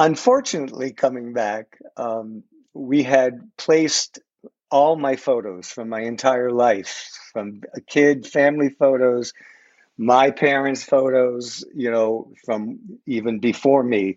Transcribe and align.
unfortunately, 0.00 0.92
coming 0.92 1.32
back, 1.32 1.78
um, 1.96 2.42
we 2.72 3.02
had 3.02 3.48
placed 3.58 4.18
all 4.70 4.96
my 4.96 5.16
photos 5.16 5.68
from 5.68 5.88
my 5.88 6.00
entire 6.00 6.50
life, 6.50 7.18
from 7.32 7.62
a 7.74 7.80
kid, 7.80 8.26
family 8.26 8.70
photos, 8.70 9.32
my 9.98 10.30
parents' 10.30 10.82
photos, 10.82 11.64
you 11.74 11.90
know, 11.90 12.32
from 12.44 12.78
even 13.06 13.38
before 13.38 13.82
me, 13.82 14.16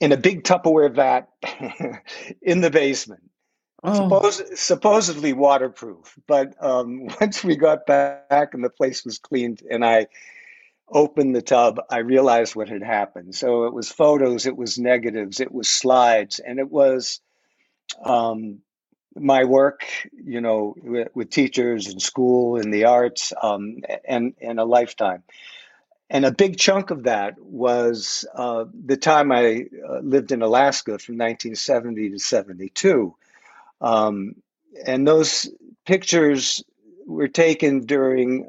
in 0.00 0.12
a 0.12 0.16
big 0.16 0.44
Tupperware 0.44 0.94
vat 0.94 1.28
in 2.42 2.60
the 2.60 2.70
basement. 2.70 3.22
Oh. 3.82 3.94
Suppose, 3.94 4.60
supposedly 4.60 5.32
waterproof, 5.32 6.18
but 6.26 6.54
um, 6.62 7.06
once 7.20 7.42
we 7.42 7.56
got 7.56 7.86
back 7.86 8.52
and 8.52 8.62
the 8.62 8.70
place 8.70 9.04
was 9.04 9.18
cleaned, 9.18 9.62
and 9.70 9.84
I 9.84 10.08
opened 10.88 11.34
the 11.34 11.42
tub, 11.42 11.80
I 11.90 11.98
realized 11.98 12.54
what 12.54 12.68
had 12.68 12.82
happened. 12.82 13.34
So 13.34 13.64
it 13.64 13.72
was 13.72 13.90
photos, 13.90 14.46
it 14.46 14.56
was 14.56 14.78
negatives, 14.78 15.40
it 15.40 15.52
was 15.52 15.68
slides, 15.68 16.38
and 16.38 16.58
it 16.58 16.70
was 16.70 17.20
um, 18.04 18.60
my 19.16 19.44
work, 19.44 19.84
you 20.12 20.40
know, 20.40 20.74
with, 20.82 21.08
with, 21.14 21.30
teachers 21.30 21.86
and 21.86 22.02
school 22.02 22.56
and 22.56 22.72
the 22.72 22.84
arts, 22.84 23.32
um, 23.42 23.78
and 24.04 24.34
and 24.40 24.58
a 24.58 24.64
lifetime. 24.64 25.22
And 26.10 26.24
a 26.24 26.32
big 26.32 26.58
chunk 26.58 26.90
of 26.90 27.04
that 27.04 27.38
was 27.38 28.26
uh, 28.34 28.66
the 28.84 28.96
time 28.96 29.32
I 29.32 29.66
uh, 29.88 30.00
lived 30.00 30.32
in 30.32 30.42
Alaska 30.42 30.98
from 30.98 31.16
1970 31.16 32.10
to 32.10 32.18
72. 32.18 33.14
Um, 33.80 34.36
and 34.86 35.08
those 35.08 35.50
pictures 35.86 36.62
were 37.06 37.28
taken 37.28 37.80
during 37.80 38.48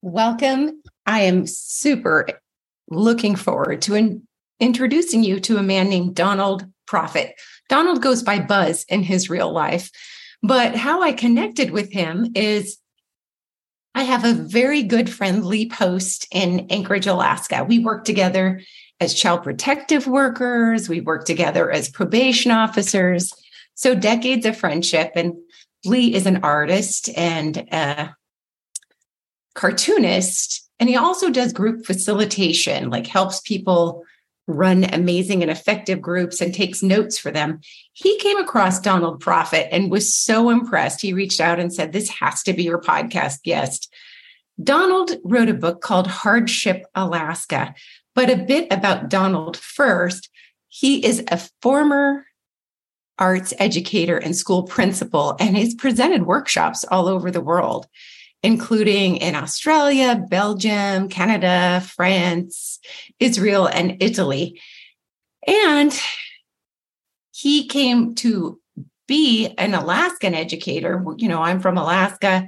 Welcome. 0.00 0.80
I 1.06 1.22
am 1.22 1.44
super 1.48 2.28
looking 2.88 3.34
forward 3.34 3.82
to 3.82 4.22
introducing 4.60 5.24
you 5.24 5.40
to 5.40 5.56
a 5.56 5.62
man 5.62 5.88
named 5.88 6.14
Donald 6.14 6.64
Proffit. 6.86 7.32
Donald 7.68 8.00
goes 8.00 8.22
by 8.22 8.38
Buzz 8.38 8.84
in 8.88 9.02
his 9.02 9.28
real 9.28 9.52
life, 9.52 9.90
but 10.40 10.76
how 10.76 11.02
I 11.02 11.10
connected 11.10 11.72
with 11.72 11.92
him 11.92 12.30
is 12.36 12.78
I 13.92 14.04
have 14.04 14.24
a 14.24 14.34
very 14.34 14.84
good 14.84 15.10
friend, 15.10 15.44
Lee 15.44 15.68
Post, 15.68 16.28
in 16.30 16.68
Anchorage, 16.70 17.08
Alaska. 17.08 17.64
We 17.64 17.80
work 17.80 18.04
together 18.04 18.60
as 19.00 19.14
child 19.14 19.42
protective 19.42 20.06
workers, 20.06 20.88
we 20.88 21.00
work 21.00 21.24
together 21.24 21.72
as 21.72 21.88
probation 21.88 22.52
officers. 22.52 23.32
So, 23.74 23.96
decades 23.96 24.46
of 24.46 24.56
friendship. 24.56 25.10
And 25.16 25.34
Lee 25.84 26.14
is 26.14 26.26
an 26.26 26.44
artist 26.44 27.10
and 27.16 27.66
cartoonist. 29.58 30.70
And 30.78 30.88
he 30.88 30.96
also 30.96 31.30
does 31.30 31.52
group 31.52 31.84
facilitation, 31.84 32.90
like 32.90 33.08
helps 33.08 33.40
people 33.40 34.04
run 34.46 34.84
amazing 34.94 35.42
and 35.42 35.50
effective 35.50 36.00
groups 36.00 36.40
and 36.40 36.54
takes 36.54 36.80
notes 36.80 37.18
for 37.18 37.32
them. 37.32 37.60
He 37.92 38.16
came 38.18 38.38
across 38.38 38.80
Donald 38.80 39.20
Proffit 39.20 39.68
and 39.72 39.90
was 39.90 40.14
so 40.14 40.48
impressed. 40.48 41.02
He 41.02 41.12
reached 41.12 41.40
out 41.40 41.58
and 41.58 41.74
said, 41.74 41.92
This 41.92 42.08
has 42.08 42.44
to 42.44 42.52
be 42.52 42.62
your 42.62 42.80
podcast 42.80 43.42
guest. 43.42 43.92
Donald 44.62 45.10
wrote 45.24 45.48
a 45.48 45.54
book 45.54 45.80
called 45.80 46.06
Hardship 46.06 46.86
Alaska. 46.94 47.74
But 48.14 48.30
a 48.30 48.36
bit 48.36 48.68
about 48.72 49.10
Donald 49.10 49.56
first. 49.56 50.30
He 50.68 51.04
is 51.04 51.24
a 51.28 51.40
former 51.60 52.24
arts 53.18 53.52
educator 53.58 54.16
and 54.16 54.36
school 54.36 54.62
principal 54.62 55.36
and 55.40 55.56
has 55.56 55.74
presented 55.74 56.26
workshops 56.26 56.84
all 56.84 57.08
over 57.08 57.32
the 57.32 57.40
world 57.40 57.88
including 58.42 59.16
in 59.16 59.34
Australia, 59.34 60.24
Belgium, 60.28 61.08
Canada, 61.08 61.82
France, 61.84 62.78
Israel, 63.18 63.66
and 63.66 63.96
Italy. 64.00 64.60
And 65.46 65.98
he 67.32 67.66
came 67.66 68.14
to 68.16 68.60
be 69.06 69.54
an 69.58 69.74
Alaskan 69.74 70.34
educator. 70.34 71.04
You 71.16 71.28
know, 71.28 71.42
I'm 71.42 71.60
from 71.60 71.78
Alaska. 71.78 72.46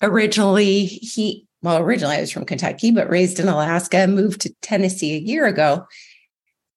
Originally, 0.00 0.86
he, 0.86 1.46
well, 1.60 1.78
originally 1.78 2.16
I 2.16 2.20
was 2.20 2.30
from 2.30 2.44
Kentucky, 2.44 2.90
but 2.90 3.10
raised 3.10 3.40
in 3.40 3.48
Alaska, 3.48 4.06
moved 4.06 4.42
to 4.42 4.54
Tennessee 4.62 5.16
a 5.16 5.20
year 5.20 5.46
ago. 5.46 5.86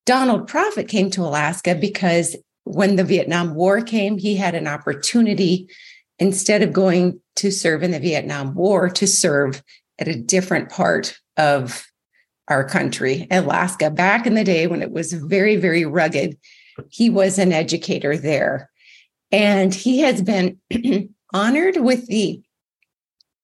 Donald 0.04 0.48
Proffit 0.48 0.88
came 0.88 1.10
to 1.10 1.22
Alaska 1.22 1.76
because 1.76 2.36
when 2.64 2.96
the 2.96 3.04
Vietnam 3.04 3.54
War 3.54 3.80
came, 3.80 4.18
he 4.18 4.36
had 4.36 4.54
an 4.54 4.66
opportunity 4.66 5.68
instead 6.18 6.62
of 6.62 6.72
going 6.72 7.20
to 7.36 7.50
serve 7.50 7.82
in 7.82 7.90
the 7.90 8.00
Vietnam 8.00 8.54
War, 8.54 8.88
to 8.90 9.06
serve 9.06 9.62
at 9.98 10.08
a 10.08 10.20
different 10.20 10.70
part 10.70 11.18
of 11.36 11.86
our 12.48 12.64
country, 12.64 13.26
Alaska. 13.30 13.90
Back 13.90 14.26
in 14.26 14.34
the 14.34 14.44
day 14.44 14.66
when 14.66 14.82
it 14.82 14.90
was 14.90 15.12
very, 15.12 15.56
very 15.56 15.84
rugged, 15.84 16.36
he 16.90 17.08
was 17.08 17.38
an 17.38 17.52
educator 17.52 18.16
there. 18.16 18.70
And 19.30 19.74
he 19.74 20.00
has 20.00 20.22
been 20.22 20.58
honored 21.32 21.76
with 21.78 22.06
the 22.08 22.42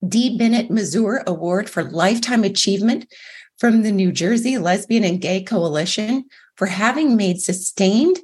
D. 0.07 0.37
Bennett 0.37 0.71
Mazur 0.71 1.23
Award 1.27 1.69
for 1.69 1.83
Lifetime 1.83 2.45
Achievement 2.45 3.13
from 3.59 3.83
the 3.83 3.91
New 3.91 4.13
Jersey 4.13 4.59
Lesbian 4.59 5.05
and 5.05 5.21
Gay 5.21 5.43
Coalition 5.43 6.25
for 6.57 6.67
having 6.67 7.17
made 7.17 7.41
sustained 7.41 8.19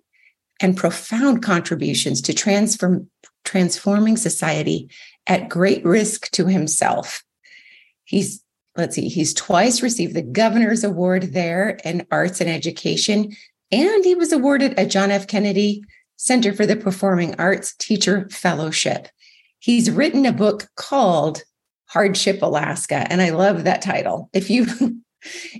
and 0.60 0.76
profound 0.76 1.42
contributions 1.42 2.20
to 2.22 2.32
transform, 2.32 3.10
transforming 3.44 4.16
society 4.16 4.88
at 5.26 5.48
great 5.48 5.84
risk 5.84 6.30
to 6.32 6.46
himself. 6.46 7.22
He's, 8.04 8.42
let's 8.76 8.94
see, 8.94 9.08
he's 9.08 9.34
twice 9.34 9.82
received 9.82 10.14
the 10.14 10.22
Governor's 10.22 10.84
Award 10.84 11.32
there 11.32 11.78
in 11.84 12.06
Arts 12.10 12.40
and 12.40 12.50
Education, 12.50 13.34
and 13.70 14.04
he 14.04 14.14
was 14.14 14.32
awarded 14.32 14.78
a 14.78 14.86
John 14.86 15.10
F. 15.10 15.26
Kennedy 15.26 15.82
Center 16.16 16.52
for 16.52 16.66
the 16.66 16.76
Performing 16.76 17.34
Arts 17.38 17.74
Teacher 17.76 18.28
Fellowship. 18.30 19.08
He's 19.58 19.90
written 19.90 20.26
a 20.26 20.32
book 20.32 20.68
called 20.76 21.42
Hardship 21.86 22.42
Alaska, 22.42 23.06
and 23.10 23.22
I 23.22 23.30
love 23.30 23.64
that 23.64 23.82
title. 23.82 24.28
If 24.32 24.50
you 24.50 24.66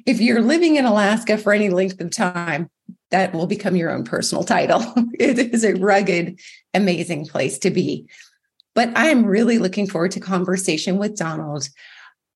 if 0.07 0.21
you're 0.21 0.43
living 0.43 0.77
in 0.77 0.85
Alaska 0.85 1.39
for 1.39 1.53
any 1.53 1.71
length 1.71 2.01
of 2.01 2.11
time, 2.11 2.71
that 3.11 3.33
will 3.33 3.47
become 3.47 3.77
your 3.77 3.91
own 3.91 4.05
personal 4.05 4.45
title. 4.45 4.83
it 5.19 5.39
is 5.39 5.65
a 5.65 5.75
rugged, 5.75 6.41
amazing 6.75 7.27
place 7.27 7.59
to 7.59 7.71
be. 7.71 8.07
But 8.75 8.97
I 8.97 9.07
am 9.07 9.25
really 9.25 9.59
looking 9.59 9.89
forward 9.89 10.11
to 10.13 10.21
conversation 10.21 10.99
with 10.99 11.17
Donald. 11.17 11.69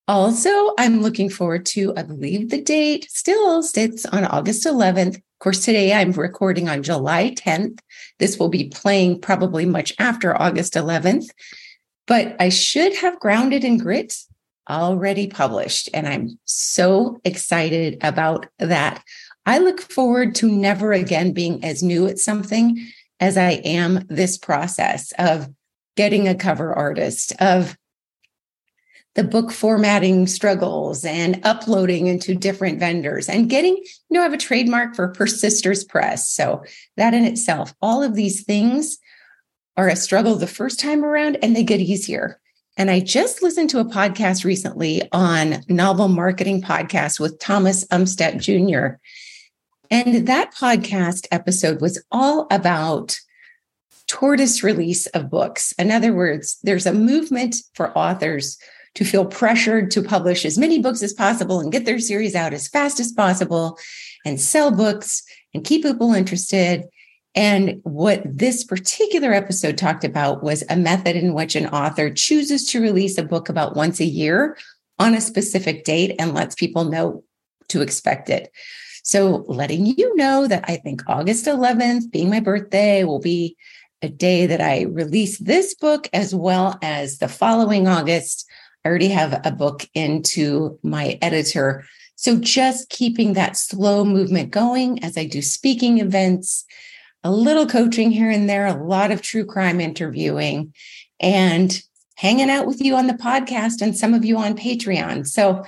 Also, 0.06 0.72
I'm 0.78 1.02
looking 1.02 1.28
forward 1.28 1.66
to, 1.66 1.92
I 1.96 2.02
believe 2.02 2.48
the 2.48 2.62
date 2.62 3.10
still 3.10 3.62
sits 3.62 4.06
on 4.06 4.24
August 4.24 4.64
11th. 4.64 5.16
Of 5.16 5.38
course, 5.40 5.64
today 5.64 5.92
I'm 5.92 6.12
recording 6.12 6.68
on 6.68 6.82
July 6.82 7.34
10th. 7.36 7.80
This 8.18 8.38
will 8.38 8.48
be 8.48 8.68
playing 8.68 9.20
probably 9.20 9.66
much 9.66 9.92
after 9.98 10.40
August 10.40 10.74
11th, 10.74 11.28
but 12.06 12.34
I 12.40 12.48
should 12.48 12.96
have 12.96 13.20
Grounded 13.20 13.64
in 13.64 13.78
Grit 13.78 14.16
already 14.68 15.26
published. 15.26 15.88
And 15.92 16.08
I'm 16.08 16.38
so 16.44 17.20
excited 17.24 17.98
about 18.02 18.46
that. 18.58 19.02
I 19.44 19.58
look 19.58 19.80
forward 19.80 20.34
to 20.36 20.50
never 20.50 20.92
again 20.92 21.32
being 21.32 21.64
as 21.64 21.82
new 21.82 22.06
at 22.06 22.18
something 22.18 22.78
as 23.20 23.36
I 23.36 23.52
am 23.64 24.04
this 24.08 24.38
process 24.38 25.12
of 25.18 25.48
getting 25.98 26.28
a 26.28 26.34
cover 26.34 26.72
artist, 26.72 27.32
of 27.40 27.76
the 29.16 29.24
book 29.24 29.50
formatting 29.50 30.28
struggles 30.28 31.04
and 31.04 31.40
uploading 31.44 32.06
into 32.06 32.36
different 32.36 32.78
vendors 32.78 33.28
and 33.28 33.50
getting, 33.50 33.74
you 33.74 33.84
know, 34.10 34.20
I 34.20 34.22
have 34.22 34.32
a 34.32 34.36
trademark 34.36 34.94
for 34.94 35.08
Persisters 35.08 35.82
Press. 35.82 36.28
So 36.28 36.62
that 36.96 37.14
in 37.14 37.24
itself, 37.24 37.74
all 37.82 38.00
of 38.00 38.14
these 38.14 38.44
things 38.44 38.98
are 39.76 39.88
a 39.88 39.96
struggle 39.96 40.36
the 40.36 40.46
first 40.46 40.78
time 40.78 41.04
around 41.04 41.36
and 41.42 41.56
they 41.56 41.64
get 41.64 41.80
easier. 41.80 42.40
And 42.76 42.92
I 42.92 43.00
just 43.00 43.42
listened 43.42 43.70
to 43.70 43.80
a 43.80 43.84
podcast 43.84 44.44
recently 44.44 45.02
on 45.10 45.64
novel 45.68 46.06
marketing 46.06 46.62
podcast 46.62 47.18
with 47.18 47.40
Thomas 47.40 47.84
Umstattd 47.88 48.40
Jr. 48.40 48.98
And 49.90 50.28
that 50.28 50.54
podcast 50.54 51.26
episode 51.32 51.80
was 51.80 52.00
all 52.12 52.46
about 52.52 53.18
tortoise 54.08 54.64
release 54.64 55.06
of 55.08 55.30
books. 55.30 55.72
In 55.78 55.90
other 55.90 56.12
words, 56.12 56.58
there's 56.62 56.86
a 56.86 56.92
movement 56.92 57.56
for 57.74 57.96
authors 57.96 58.58
to 58.94 59.04
feel 59.04 59.24
pressured 59.24 59.90
to 59.92 60.02
publish 60.02 60.44
as 60.44 60.58
many 60.58 60.80
books 60.80 61.02
as 61.02 61.12
possible 61.12 61.60
and 61.60 61.70
get 61.70 61.84
their 61.84 62.00
series 62.00 62.34
out 62.34 62.52
as 62.52 62.66
fast 62.66 62.98
as 62.98 63.12
possible 63.12 63.78
and 64.24 64.40
sell 64.40 64.72
books 64.72 65.22
and 65.54 65.64
keep 65.64 65.82
people 65.82 66.12
interested. 66.14 66.84
And 67.34 67.80
what 67.84 68.22
this 68.24 68.64
particular 68.64 69.32
episode 69.32 69.78
talked 69.78 70.02
about 70.02 70.42
was 70.42 70.64
a 70.68 70.76
method 70.76 71.14
in 71.14 71.34
which 71.34 71.54
an 71.54 71.68
author 71.68 72.10
chooses 72.10 72.64
to 72.70 72.80
release 72.80 73.18
a 73.18 73.22
book 73.22 73.48
about 73.48 73.76
once 73.76 74.00
a 74.00 74.04
year 74.04 74.56
on 74.98 75.14
a 75.14 75.20
specific 75.20 75.84
date 75.84 76.16
and 76.18 76.34
lets 76.34 76.54
people 76.54 76.84
know 76.84 77.22
to 77.68 77.82
expect 77.82 78.30
it. 78.30 78.50
So, 79.04 79.44
letting 79.46 79.86
you 79.86 80.14
know 80.16 80.46
that 80.48 80.64
I 80.68 80.76
think 80.76 81.02
August 81.06 81.46
11th, 81.46 82.10
being 82.10 82.28
my 82.28 82.40
birthday, 82.40 83.04
will 83.04 83.20
be 83.20 83.56
a 84.02 84.08
day 84.08 84.46
that 84.46 84.60
I 84.60 84.82
release 84.82 85.38
this 85.38 85.74
book 85.74 86.08
as 86.12 86.34
well 86.34 86.78
as 86.82 87.18
the 87.18 87.28
following 87.28 87.86
August. 87.86 88.48
I 88.84 88.88
already 88.88 89.08
have 89.08 89.40
a 89.44 89.50
book 89.50 89.88
into 89.94 90.78
my 90.82 91.18
editor. 91.20 91.84
So, 92.16 92.36
just 92.36 92.88
keeping 92.90 93.34
that 93.34 93.56
slow 93.56 94.04
movement 94.04 94.50
going 94.50 95.02
as 95.04 95.16
I 95.16 95.24
do 95.24 95.42
speaking 95.42 95.98
events, 95.98 96.64
a 97.22 97.30
little 97.30 97.66
coaching 97.66 98.10
here 98.10 98.30
and 98.30 98.48
there, 98.48 98.66
a 98.66 98.84
lot 98.84 99.10
of 99.10 99.22
true 99.22 99.44
crime 99.44 99.80
interviewing, 99.80 100.74
and 101.20 101.80
hanging 102.16 102.50
out 102.50 102.66
with 102.66 102.80
you 102.80 102.96
on 102.96 103.06
the 103.06 103.14
podcast 103.14 103.82
and 103.82 103.96
some 103.96 104.14
of 104.14 104.24
you 104.24 104.36
on 104.36 104.56
Patreon. 104.56 105.26
So, 105.26 105.64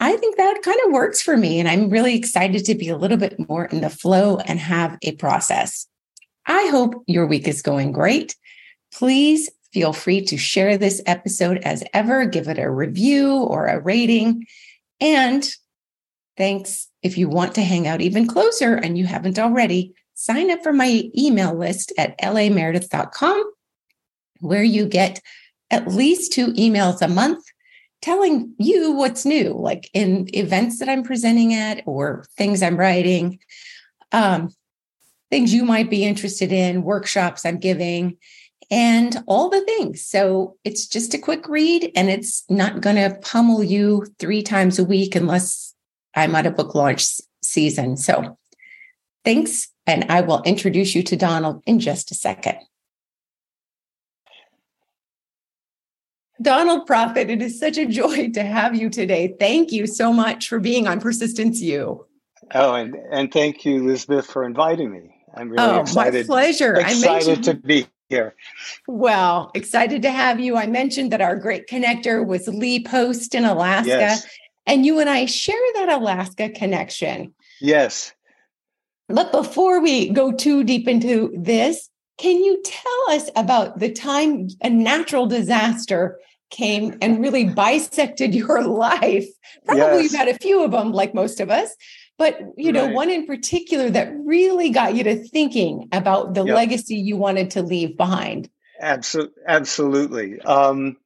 I 0.00 0.16
think 0.16 0.36
that 0.36 0.62
kind 0.62 0.78
of 0.86 0.92
works 0.92 1.20
for 1.20 1.36
me. 1.36 1.58
And 1.58 1.68
I'm 1.68 1.90
really 1.90 2.14
excited 2.14 2.64
to 2.66 2.74
be 2.74 2.88
a 2.88 2.96
little 2.96 3.16
bit 3.16 3.36
more 3.48 3.64
in 3.64 3.80
the 3.80 3.90
flow 3.90 4.38
and 4.38 4.58
have 4.60 4.96
a 5.02 5.12
process. 5.12 5.88
I 6.48 6.66
hope 6.68 7.04
your 7.06 7.26
week 7.26 7.46
is 7.46 7.62
going 7.62 7.92
great. 7.92 8.34
Please 8.92 9.50
feel 9.72 9.92
free 9.92 10.22
to 10.22 10.38
share 10.38 10.78
this 10.78 11.02
episode 11.06 11.58
as 11.58 11.84
ever, 11.92 12.24
give 12.24 12.48
it 12.48 12.58
a 12.58 12.70
review 12.70 13.34
or 13.34 13.66
a 13.66 13.80
rating. 13.80 14.46
And 15.00 15.48
thanks. 16.36 16.88
If 17.02 17.16
you 17.16 17.28
want 17.28 17.54
to 17.54 17.62
hang 17.62 17.86
out 17.86 18.00
even 18.00 18.26
closer 18.26 18.74
and 18.74 18.98
you 18.98 19.06
haven't 19.06 19.38
already, 19.38 19.94
sign 20.14 20.50
up 20.50 20.62
for 20.62 20.72
my 20.72 21.10
email 21.16 21.54
list 21.54 21.92
at 21.96 22.18
lameredith.com, 22.18 23.52
where 24.40 24.64
you 24.64 24.86
get 24.86 25.20
at 25.70 25.86
least 25.86 26.32
two 26.32 26.48
emails 26.54 27.02
a 27.02 27.08
month 27.08 27.44
telling 28.00 28.54
you 28.58 28.92
what's 28.92 29.24
new, 29.24 29.52
like 29.52 29.90
in 29.92 30.28
events 30.34 30.78
that 30.78 30.88
I'm 30.88 31.02
presenting 31.02 31.54
at 31.54 31.82
or 31.86 32.24
things 32.36 32.62
I'm 32.62 32.76
writing, 32.76 33.38
um, 34.12 34.50
things 35.30 35.52
you 35.52 35.64
might 35.64 35.90
be 35.90 36.04
interested 36.04 36.52
in, 36.52 36.82
workshops 36.82 37.44
I'm 37.44 37.58
giving, 37.58 38.16
and 38.70 39.16
all 39.26 39.48
the 39.48 39.64
things. 39.64 40.04
So 40.04 40.56
it's 40.64 40.86
just 40.86 41.14
a 41.14 41.18
quick 41.18 41.48
read 41.48 41.90
and 41.94 42.10
it's 42.10 42.44
not 42.50 42.80
going 42.80 42.96
to 42.96 43.18
pummel 43.22 43.62
you 43.62 44.06
three 44.18 44.42
times 44.42 44.78
a 44.78 44.84
week 44.84 45.14
unless 45.14 45.74
I'm 46.14 46.34
at 46.34 46.46
a 46.46 46.50
book 46.50 46.74
launch 46.74 47.06
season. 47.42 47.96
So 47.96 48.38
thanks. 49.24 49.68
And 49.86 50.04
I 50.10 50.20
will 50.20 50.42
introduce 50.42 50.94
you 50.94 51.02
to 51.04 51.16
Donald 51.16 51.62
in 51.64 51.80
just 51.80 52.10
a 52.10 52.14
second. 52.14 52.58
Donald 56.40 56.86
Proffit, 56.86 57.30
it 57.30 57.42
is 57.42 57.58
such 57.58 57.78
a 57.78 57.86
joy 57.86 58.30
to 58.30 58.42
have 58.42 58.76
you 58.76 58.90
today. 58.90 59.34
Thank 59.40 59.72
you 59.72 59.86
so 59.86 60.12
much 60.12 60.48
for 60.48 60.60
being 60.60 60.86
on 60.86 61.00
Persistence 61.00 61.60
U. 61.62 62.06
Oh, 62.54 62.74
and, 62.74 62.96
and 63.10 63.32
thank 63.32 63.64
you, 63.64 63.82
Elizabeth, 63.82 64.26
for 64.26 64.44
inviting 64.44 64.90
me. 64.90 65.17
I'm 65.38 65.50
really 65.50 65.64
oh, 65.64 65.80
excited. 65.80 66.26
My 66.26 66.34
pleasure. 66.34 66.76
I'm 66.76 66.86
excited 66.86 67.44
to 67.44 67.54
be 67.54 67.86
here. 68.08 68.34
Well, 68.86 69.50
excited 69.54 70.02
to 70.02 70.10
have 70.10 70.40
you. 70.40 70.56
I 70.56 70.66
mentioned 70.66 71.12
that 71.12 71.20
our 71.20 71.36
great 71.36 71.68
connector 71.68 72.26
was 72.26 72.48
Lee 72.48 72.82
Post 72.82 73.34
in 73.34 73.44
Alaska. 73.44 73.88
Yes. 73.88 74.26
And 74.66 74.84
you 74.84 74.98
and 74.98 75.08
I 75.08 75.26
share 75.26 75.56
that 75.74 75.88
Alaska 75.90 76.50
connection. 76.50 77.34
Yes. 77.60 78.12
But 79.08 79.32
before 79.32 79.80
we 79.80 80.10
go 80.10 80.32
too 80.32 80.64
deep 80.64 80.88
into 80.88 81.32
this, 81.36 81.88
can 82.18 82.42
you 82.42 82.60
tell 82.64 83.16
us 83.16 83.30
about 83.36 83.78
the 83.78 83.92
time 83.92 84.48
a 84.60 84.68
natural 84.68 85.26
disaster 85.26 86.18
came 86.50 86.98
and 87.00 87.20
really 87.20 87.44
bisected 87.44 88.34
your 88.34 88.62
life? 88.66 89.28
Probably 89.64 89.84
yes. 89.84 90.02
you've 90.02 90.20
had 90.20 90.28
a 90.28 90.38
few 90.38 90.64
of 90.64 90.72
them, 90.72 90.92
like 90.92 91.14
most 91.14 91.40
of 91.40 91.48
us, 91.48 91.74
but 92.18 92.40
you 92.56 92.72
know, 92.72 92.86
right. 92.86 92.94
one 92.94 93.10
in 93.10 93.26
particular 93.26 93.88
that 93.90 94.12
really 94.24 94.70
got 94.70 94.94
you 94.94 95.04
to 95.04 95.16
thinking 95.16 95.88
about 95.92 96.34
the 96.34 96.44
yep. 96.44 96.54
legacy 96.54 96.96
you 96.96 97.16
wanted 97.16 97.52
to 97.52 97.62
leave 97.62 97.96
behind. 97.96 98.50
Absolutely, 98.80 99.42
absolutely. 99.46 100.40
Um, 100.42 100.96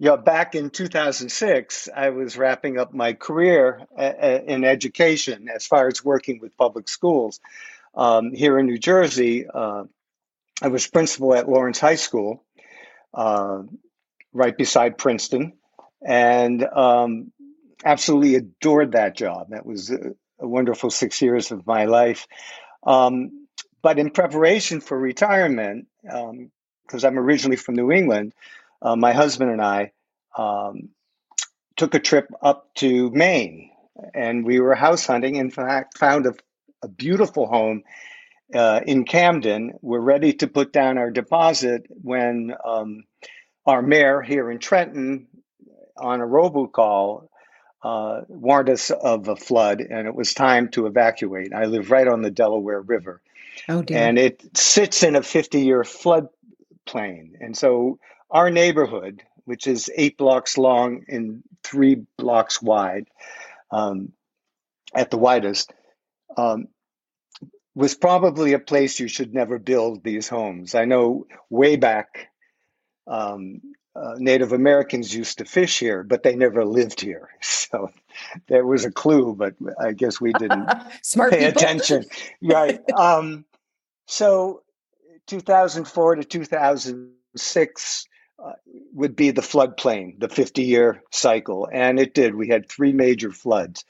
yeah, 0.00 0.16
back 0.16 0.54
in 0.54 0.70
2006, 0.70 1.88
I 1.94 2.10
was 2.10 2.36
wrapping 2.36 2.78
up 2.78 2.94
my 2.94 3.14
career 3.14 3.80
in 3.98 4.64
education 4.64 5.48
as 5.52 5.66
far 5.66 5.88
as 5.88 6.04
working 6.04 6.38
with 6.40 6.56
public 6.56 6.88
schools. 6.88 7.40
Um, 7.94 8.32
here 8.32 8.58
in 8.58 8.66
New 8.66 8.78
Jersey, 8.78 9.46
uh, 9.52 9.84
I 10.62 10.68
was 10.68 10.86
principal 10.86 11.34
at 11.34 11.48
Lawrence 11.48 11.80
High 11.80 11.96
School, 11.96 12.44
uh, 13.12 13.62
right 14.32 14.56
beside 14.56 14.98
Princeton, 14.98 15.54
and 16.06 16.64
um, 16.64 17.32
absolutely 17.84 18.36
adored 18.36 18.92
that 18.92 19.16
job. 19.16 19.48
That 19.50 19.66
was 19.66 19.90
a, 19.90 20.14
a 20.40 20.48
wonderful 20.48 20.90
six 20.90 21.20
years 21.22 21.50
of 21.50 21.66
my 21.66 21.84
life. 21.84 22.26
Um, 22.86 23.46
but 23.82 23.98
in 23.98 24.10
preparation 24.10 24.80
for 24.80 24.98
retirement, 24.98 25.86
because 26.02 27.04
um, 27.04 27.04
I'm 27.04 27.18
originally 27.18 27.56
from 27.56 27.76
New 27.76 27.92
England, 27.92 28.34
uh, 28.82 28.96
my 28.96 29.12
husband 29.12 29.50
and 29.50 29.62
I 29.62 29.92
um, 30.36 30.90
took 31.76 31.94
a 31.94 32.00
trip 32.00 32.28
up 32.42 32.74
to 32.76 33.10
Maine, 33.10 33.70
and 34.14 34.44
we 34.44 34.60
were 34.60 34.74
house 34.74 35.06
hunting. 35.06 35.36
In 35.36 35.50
fact, 35.50 35.98
found 35.98 36.26
a, 36.26 36.34
a 36.82 36.88
beautiful 36.88 37.46
home 37.46 37.82
uh, 38.54 38.80
in 38.86 39.04
Camden. 39.04 39.72
We're 39.82 40.00
ready 40.00 40.32
to 40.34 40.46
put 40.46 40.72
down 40.72 40.98
our 40.98 41.10
deposit 41.10 41.86
when 41.88 42.54
um, 42.64 43.04
our 43.66 43.82
mayor 43.82 44.22
here 44.22 44.50
in 44.50 44.58
Trenton, 44.58 45.28
on 45.96 46.20
a 46.20 46.26
robocall, 46.26 47.28
uh, 47.82 48.22
warned 48.28 48.70
us 48.70 48.90
of 48.90 49.28
a 49.28 49.36
flood, 49.36 49.80
and 49.80 50.06
it 50.06 50.14
was 50.14 50.34
time 50.34 50.68
to 50.70 50.86
evacuate. 50.86 51.52
I 51.52 51.64
live 51.66 51.90
right 51.90 52.08
on 52.08 52.22
the 52.22 52.30
Delaware 52.30 52.80
River, 52.80 53.20
oh, 53.68 53.82
dear. 53.82 53.98
and 53.98 54.18
it 54.18 54.56
sits 54.56 55.02
in 55.02 55.16
a 55.16 55.20
50-year 55.20 55.82
floodplain, 55.82 57.32
and 57.40 57.56
so 57.56 57.98
our 58.30 58.50
neighborhood, 58.50 59.22
which 59.44 59.66
is 59.66 59.90
eight 59.96 60.18
blocks 60.18 60.58
long 60.58 61.04
and 61.08 61.42
three 61.62 62.02
blocks 62.16 62.60
wide, 62.60 63.06
um, 63.70 64.12
at 64.94 65.10
the 65.10 65.18
widest. 65.18 65.72
Um, 66.36 66.68
was 67.78 67.94
probably 67.94 68.54
a 68.54 68.58
place 68.58 68.98
you 68.98 69.06
should 69.06 69.32
never 69.32 69.56
build 69.56 70.02
these 70.02 70.28
homes. 70.28 70.74
I 70.74 70.84
know 70.84 71.28
way 71.48 71.76
back, 71.76 72.28
um, 73.06 73.60
uh, 73.98 74.14
Native 74.18 74.52
Americans 74.52 75.14
used 75.14 75.38
to 75.38 75.44
fish 75.44 75.78
here, 75.78 76.02
but 76.02 76.22
they 76.22 76.36
never 76.36 76.64
lived 76.64 77.00
here. 77.00 77.30
So 77.70 77.90
there 78.46 78.64
was 78.64 78.86
a 78.86 78.90
clue, 78.90 79.34
but 79.34 79.54
I 79.78 79.92
guess 79.92 80.22
we 80.22 80.32
didn't 80.32 80.70
Smart 81.02 81.32
pay 81.32 81.44
attention. 81.44 82.06
right. 82.42 82.80
Um, 82.92 83.44
so 84.06 84.62
2004 85.26 86.14
to 86.14 86.24
2006 86.24 88.08
uh, 88.42 88.52
would 88.94 89.14
be 89.14 89.32
the 89.32 89.42
floodplain, 89.42 90.18
the 90.18 90.30
50 90.30 90.62
year 90.62 91.02
cycle. 91.10 91.68
And 91.70 92.00
it 92.00 92.14
did. 92.14 92.34
We 92.34 92.48
had 92.48 92.70
three 92.70 92.94
major 92.94 93.32
floods. 93.32 93.84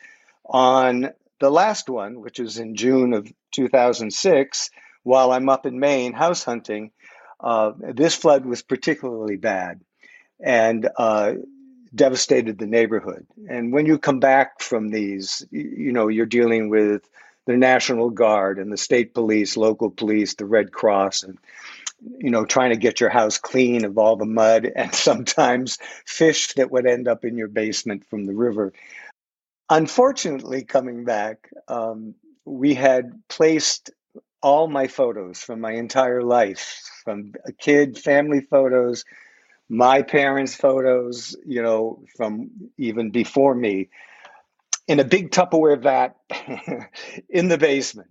On 0.47 1.11
the 1.39 1.51
last 1.51 1.89
one, 1.89 2.21
which 2.21 2.41
was 2.41 2.59
in 2.59 2.75
June 2.75 3.13
of 3.13 3.33
2006, 3.53 4.71
while 5.05 5.31
I'm 5.31 5.49
up 5.49 5.67
in 5.67 5.79
Maine 5.79 6.15
house 6.15 6.43
hunting, 6.43 6.91
uh, 7.39 7.73
this 7.79 8.17
flood 8.17 8.45
was 8.45 8.63
particularly 8.63 9.37
bad 9.37 9.81
and 10.41 10.89
uh, 10.97 11.35
devastated 11.95 12.59
the 12.59 12.67
neighborhood. 12.67 13.27
And 13.49 13.73
when 13.73 13.87
you 13.87 13.99
come 13.99 14.21
back 14.21 14.61
from 14.61 14.89
these, 14.89 15.45
you 15.51 15.93
know, 15.93 16.09
you're 16.09 16.27
dealing 16.27 16.69
with 16.69 17.09
the 17.47 17.57
National 17.57 18.11
Guard 18.11 18.59
and 18.59 18.71
the 18.73 18.77
state 18.77 19.15
police, 19.15 19.57
local 19.57 19.91
police, 19.91 20.35
the 20.35 20.45
Red 20.45 20.73
Cross, 20.73 21.23
and 21.23 21.39
you 22.19 22.31
know, 22.31 22.45
trying 22.45 22.71
to 22.71 22.77
get 22.77 23.01
your 23.01 23.11
house 23.11 23.39
clean 23.39 23.85
of 23.85 23.99
all 23.99 24.17
the 24.17 24.25
mud 24.25 24.71
and 24.77 24.95
sometimes 24.95 25.79
fish 26.05 26.55
that 26.55 26.71
would 26.71 26.87
end 26.87 27.09
up 27.09 27.25
in 27.25 27.37
your 27.37 27.49
basement 27.49 28.05
from 28.07 28.27
the 28.27 28.35
river. 28.35 28.73
Unfortunately, 29.71 30.63
coming 30.63 31.05
back, 31.05 31.51
um, 31.69 32.15
we 32.45 32.75
had 32.75 33.13
placed 33.29 33.91
all 34.43 34.69
my 34.69 34.87
photos 34.87 35.41
from 35.41 35.61
my 35.61 35.73
entire 35.73 36.23
life, 36.23 36.81
from 37.05 37.33
a 37.45 37.53
kid, 37.53 37.99
family 37.99 38.41
photos, 38.41 39.05
my 39.69 40.03
parents' 40.03 40.55
photos, 40.55 41.37
you 41.45 41.63
know, 41.63 42.03
from 42.17 42.51
even 42.79 43.11
before 43.11 43.55
me, 43.55 43.89
in 44.87 45.01
a 45.01 45.05
big 45.05 45.31
Tupperware 45.31 45.81
vat 45.81 46.17
in 47.29 47.49
the 47.49 47.59
basement. 47.59 48.09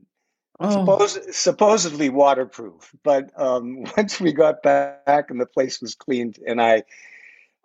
Oh. 0.60 0.72
Suppose, 0.72 1.38
supposedly 1.38 2.10
waterproof, 2.10 2.92
but 3.04 3.32
um, 3.40 3.84
once 3.98 4.20
we 4.20 4.34
got 4.34 4.64
back 4.64 5.30
and 5.30 5.40
the 5.40 5.46
place 5.46 5.82
was 5.82 5.96
cleaned, 5.96 6.40
and 6.48 6.62
I 6.62 6.84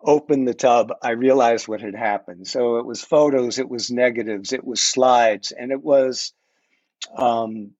opened 0.01 0.47
the 0.47 0.53
tub, 0.53 0.93
I 1.01 1.11
realized 1.11 1.67
what 1.67 1.81
had 1.81 1.95
happened. 1.95 2.47
So 2.47 2.77
it 2.77 2.85
was 2.85 3.03
photos, 3.03 3.57
it 3.57 3.69
was 3.69 3.89
negatives, 3.89 4.51
it 4.51 4.63
was 4.63 4.81
slides, 4.81 5.51
and 5.51 5.71
it 5.71 5.81
was 5.81 6.33
um, 7.15 7.71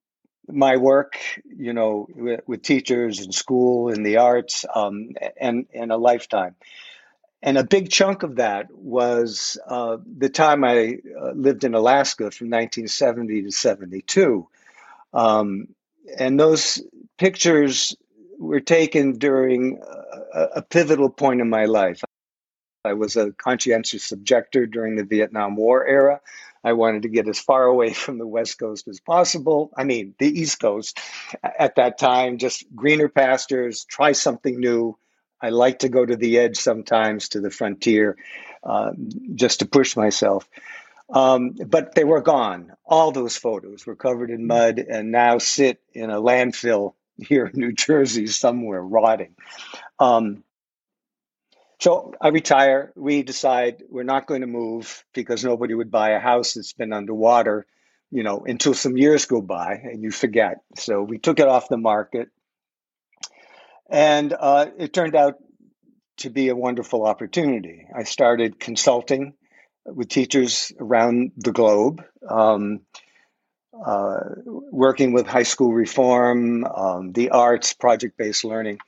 my 0.48 0.78
work, 0.78 1.18
you 1.46 1.74
know, 1.74 2.08
with, 2.14 2.42
with 2.48 2.62
teachers 2.62 3.20
and 3.20 3.34
school, 3.34 3.90
and 3.90 4.06
the 4.06 4.18
arts, 4.18 4.66
um, 4.74 5.12
and, 5.40 5.68
and 5.74 5.92
a 5.92 5.98
lifetime. 5.98 6.56
And 7.42 7.58
a 7.58 7.64
big 7.64 7.90
chunk 7.90 8.24
of 8.24 8.38
that 8.38 8.68
was 8.72 9.58
uh, 9.68 9.98
the 10.06 10.30
time 10.30 10.64
I 10.64 11.00
uh, 11.20 11.32
lived 11.32 11.66
in 11.66 11.74
Alaska 11.74 12.32
from 12.32 12.48
1970 12.48 13.44
to 13.44 13.52
72. 13.52 14.48
Um, 15.14 15.68
and 16.18 16.40
those 16.40 16.82
pictures 17.18 17.96
were 18.40 18.62
taken 18.62 19.18
during 19.18 19.82
a, 20.34 20.40
a, 20.56 20.62
pivotal 20.62 21.10
point 21.10 21.42
in 21.42 21.50
my 21.50 21.66
life. 21.66 22.02
I 22.86 22.94
was 22.94 23.16
a 23.16 23.32
conscientious 23.32 24.12
objector 24.12 24.66
during 24.66 24.96
the 24.96 25.04
Vietnam 25.04 25.56
War 25.56 25.86
era. 25.86 26.22
I 26.64 26.74
wanted 26.74 27.04
to 27.04 27.10
get 27.10 27.28
as 27.28 27.40
far 27.40 27.64
away 27.64 27.94
from 27.94 28.18
the 28.18 28.28
West 28.28 28.58
Coast 28.60 28.88
as 28.88 29.00
possible. 29.00 29.72
I 29.76 29.84
mean, 29.84 30.16
the 30.18 30.28
East 30.28 30.60
Coast 30.60 31.00
at 31.44 31.76
that 31.76 31.98
time, 31.98 32.38
just 32.38 32.66
greener 32.76 33.10
pastures, 33.10 33.86
try 33.86 34.14
something 34.14 34.60
new. 34.60 34.98
I 35.42 35.50
like 35.50 35.80
to 35.80 35.90
go 35.90 36.06
to 36.06 36.16
the 36.16 36.40
edge 36.40 36.58
sometimes, 36.58 37.30
to 37.30 37.42
the 37.42 37.52
frontier, 37.52 38.18
uh, 38.64 38.92
just 39.36 39.60
to 39.60 39.66
push 39.66 39.98
myself. 39.98 40.48
Um, 41.10 41.52
but 41.68 41.96
they 41.96 42.06
were 42.06 42.22
gone. 42.22 42.72
All 42.86 43.12
those 43.12 43.36
photos 43.36 43.86
were 43.86 43.96
covered 43.96 44.32
in 44.32 44.48
mud 44.48 44.80
and 44.80 45.12
now 45.12 45.38
sit 45.38 45.82
in 45.94 46.10
a 46.10 46.22
landfill 46.22 46.94
here 47.18 47.46
in 47.46 47.60
New 47.60 47.74
Jersey 47.74 48.28
somewhere, 48.28 48.82
rotting. 48.82 49.36
Um, 50.00 50.44
so 51.80 52.14
I 52.22 52.30
retire. 52.30 52.94
We 52.96 53.24
decide 53.24 53.84
we're 53.90 54.04
not 54.04 54.28
going 54.28 54.42
to 54.42 54.48
move 54.48 55.04
because 55.14 55.44
nobody 55.44 55.74
would 55.74 55.92
buy 55.92 56.12
a 56.12 56.20
house 56.20 56.54
that's 56.54 56.74
been 56.74 56.94
underwater, 56.94 57.66
you 58.12 58.24
know, 58.24 58.44
until 58.46 58.74
some 58.74 58.98
years 58.98 59.26
go 59.26 59.42
by 59.42 59.82
and 59.84 60.04
you 60.04 60.12
forget. 60.12 60.58
So 60.78 61.02
we 61.02 61.18
took 61.18 61.40
it 61.40 61.48
off 61.48 61.70
the 61.70 61.78
market. 61.78 62.30
And 63.90 64.34
uh, 64.38 64.68
it 64.78 64.94
turned 64.94 65.16
out 65.16 65.36
to 66.18 66.30
be 66.30 66.50
a 66.50 66.56
wonderful 66.56 67.06
opportunity. 67.06 67.88
I 67.96 68.04
started 68.04 68.60
consulting 68.60 69.34
with 69.86 70.10
teachers 70.10 70.72
around 70.80 71.32
the 71.36 71.52
globe, 71.52 72.04
um, 72.30 72.82
uh, 73.86 74.20
working 74.46 75.12
with 75.12 75.28
high 75.28 75.44
school 75.44 75.74
reform, 75.74 76.64
um, 76.64 77.12
the 77.12 77.32
arts, 77.32 77.74
project 77.74 78.18
based 78.18 78.46
learning. 78.46 78.80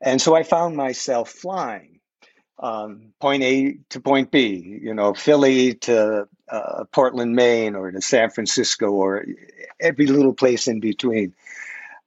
And 0.00 0.22
so 0.22 0.36
I 0.36 0.44
found 0.44 0.76
myself 0.76 1.30
flying 1.30 1.97
um, 2.60 3.12
point 3.20 3.42
A 3.42 3.78
to 3.90 4.00
point 4.00 4.30
B, 4.30 4.80
you 4.82 4.94
know, 4.94 5.14
Philly 5.14 5.74
to 5.74 6.28
uh, 6.48 6.84
Portland, 6.92 7.34
Maine, 7.36 7.76
or 7.76 7.90
to 7.90 8.00
San 8.00 8.30
Francisco, 8.30 8.90
or 8.90 9.24
every 9.80 10.06
little 10.06 10.34
place 10.34 10.66
in 10.66 10.80
between. 10.80 11.34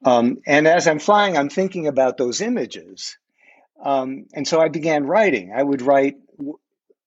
Um, 0.03 0.39
and 0.47 0.67
as 0.67 0.87
I'm 0.87 0.99
flying, 0.99 1.37
I'm 1.37 1.49
thinking 1.49 1.87
about 1.87 2.17
those 2.17 2.41
images. 2.41 3.17
Um, 3.81 4.25
and 4.33 4.47
so 4.47 4.59
I 4.59 4.67
began 4.67 5.05
writing. 5.05 5.53
I 5.55 5.63
would 5.63 5.81
write 5.81 6.17
w- 6.37 6.59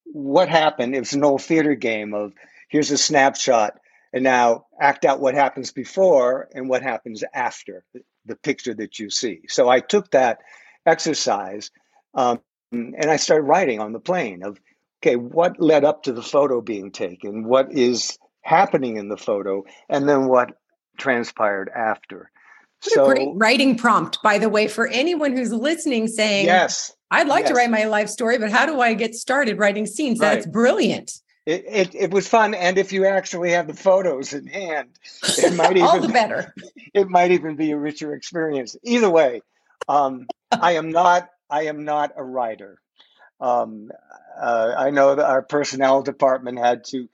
what 0.05 0.49
happened. 0.49 0.95
It 0.95 1.01
was 1.01 1.13
an 1.13 1.25
old 1.25 1.43
theater 1.43 1.75
game 1.75 2.15
of 2.15 2.33
here's 2.69 2.91
a 2.91 2.99
snapshot, 2.99 3.79
and 4.13 4.25
now 4.25 4.67
act 4.81 5.05
out 5.05 5.21
what 5.21 5.35
happens 5.35 5.73
before 5.73 6.49
and 6.55 6.69
what 6.69 6.83
happens 6.83 7.23
after 7.35 7.85
the 8.27 8.37
picture 8.37 8.75
that 8.75 8.99
you 8.99 9.11
see. 9.11 9.41
So 9.49 9.69
I 9.69 9.81
took 9.81 10.11
that 10.13 10.39
exercise. 10.87 11.71
Um, 12.15 12.41
and 12.75 13.11
I 13.11 13.17
started 13.17 13.45
writing 13.45 13.81
on 13.81 13.93
the 13.93 14.01
plane 14.01 14.43
of, 14.43 14.59
okay, 15.03 15.17
what 15.17 15.61
led 15.61 15.85
up 15.85 16.05
to 16.05 16.13
the 16.13 16.23
photo 16.23 16.61
being 16.61 16.91
taken? 16.91 17.45
What 17.45 17.73
is 17.73 18.19
happening 18.43 18.97
in 18.97 19.09
the 19.09 19.17
photo? 19.17 19.65
And 19.89 20.09
then 20.09 20.27
what 20.27 20.53
transpired 20.99 21.71
after? 21.75 22.31
What 22.83 22.93
so, 22.93 23.05
a 23.05 23.15
great 23.15 23.29
writing 23.35 23.77
prompt, 23.77 24.19
by 24.23 24.39
the 24.39 24.49
way, 24.49 24.69
for 24.69 24.87
anyone 24.89 25.35
who's 25.35 25.53
listening 25.53 26.07
saying, 26.09 26.47
Yes, 26.47 26.93
I'd 27.11 27.29
like 27.29 27.45
yes. 27.45 27.51
to 27.51 27.55
write 27.55 27.71
my 27.71 27.85
life 27.85 28.09
story, 28.09 28.39
but 28.39 28.51
how 28.51 28.67
do 28.67 28.81
I 28.81 28.95
get 28.95 29.15
started 29.15 29.59
writing 29.59 29.87
scenes? 29.87 30.19
Right. 30.19 30.35
That's 30.35 30.47
brilliant. 30.47 31.13
It, 31.47 31.65
it, 31.69 31.95
it, 31.95 32.11
was 32.11 32.27
fun, 32.27 32.55
and 32.55 32.79
if 32.79 32.91
you 32.91 33.05
actually 33.05 33.51
have 33.51 33.67
the 33.67 33.75
photos 33.75 34.33
in 34.33 34.47
hand, 34.47 34.89
it 35.39 35.55
might 35.57 35.73
even 35.73 35.83
all 35.83 36.01
the 36.01 36.09
better. 36.09 36.55
It 36.95 37.09
might 37.09 37.33
even 37.33 37.57
be 37.57 37.73
a 37.73 37.77
richer 37.77 38.15
experience. 38.15 38.77
Either 38.85 39.11
way, 39.11 39.43
um, 39.89 40.29
I 40.53 40.73
am 40.73 40.91
not 40.91 41.29
I 41.51 41.65
am 41.65 41.85
not 41.85 42.13
a 42.17 42.25
writer. 42.25 42.81
Um, 43.41 43.91
uh, 44.41 44.75
I 44.77 44.91
know 44.91 45.15
that 45.15 45.27
our 45.27 45.43
personnel 45.43 46.03
department 46.03 46.59
had 46.59 46.85
to 46.85 47.09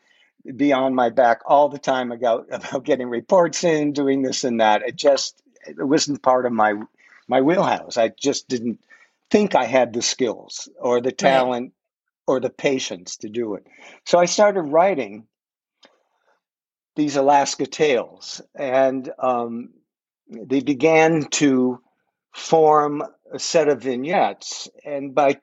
be 0.56 0.72
on 0.72 0.94
my 0.94 1.10
back 1.10 1.40
all 1.44 1.68
the 1.68 1.78
time 1.78 2.12
about, 2.12 2.46
about 2.50 2.84
getting 2.84 3.08
reports 3.08 3.64
in, 3.64 3.92
doing 3.92 4.22
this 4.22 4.44
and 4.44 4.60
that. 4.60 4.82
It 4.82 4.96
just 4.96 5.42
it 5.66 5.86
wasn't 5.86 6.22
part 6.22 6.46
of 6.46 6.52
my 6.52 6.74
my 7.28 7.40
wheelhouse. 7.40 7.96
I 7.96 8.08
just 8.08 8.48
didn't 8.48 8.80
think 9.30 9.54
I 9.54 9.64
had 9.64 9.92
the 9.92 10.02
skills 10.02 10.68
or 10.80 11.00
the 11.00 11.12
talent 11.12 11.72
right. 11.72 12.34
or 12.34 12.40
the 12.40 12.50
patience 12.50 13.18
to 13.18 13.28
do 13.28 13.54
it. 13.54 13.66
So 14.04 14.18
I 14.18 14.24
started 14.24 14.62
writing 14.62 15.26
these 16.96 17.16
Alaska 17.16 17.66
tales, 17.66 18.42
and 18.54 19.10
um, 19.18 19.70
they 20.28 20.60
began 20.60 21.24
to 21.24 21.80
form 22.34 23.04
a 23.32 23.38
set 23.38 23.68
of 23.68 23.82
vignettes. 23.82 24.68
And 24.84 25.14
by 25.14 25.40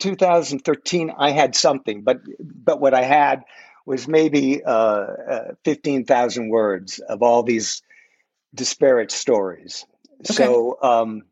2013, 0.00 1.12
I 1.16 1.30
had 1.30 1.54
something, 1.54 2.02
but 2.02 2.20
but 2.40 2.80
what 2.80 2.94
I 2.94 3.02
had 3.02 3.44
was 3.84 4.06
maybe 4.06 4.62
uh, 4.64 4.70
uh, 4.70 5.54
15,000 5.64 6.48
words 6.48 6.98
of 7.00 7.22
all 7.22 7.42
these 7.42 7.82
disparate 8.54 9.10
stories. 9.10 9.84
Okay. 10.20 10.34
So 10.34 10.78
um, 10.82 11.22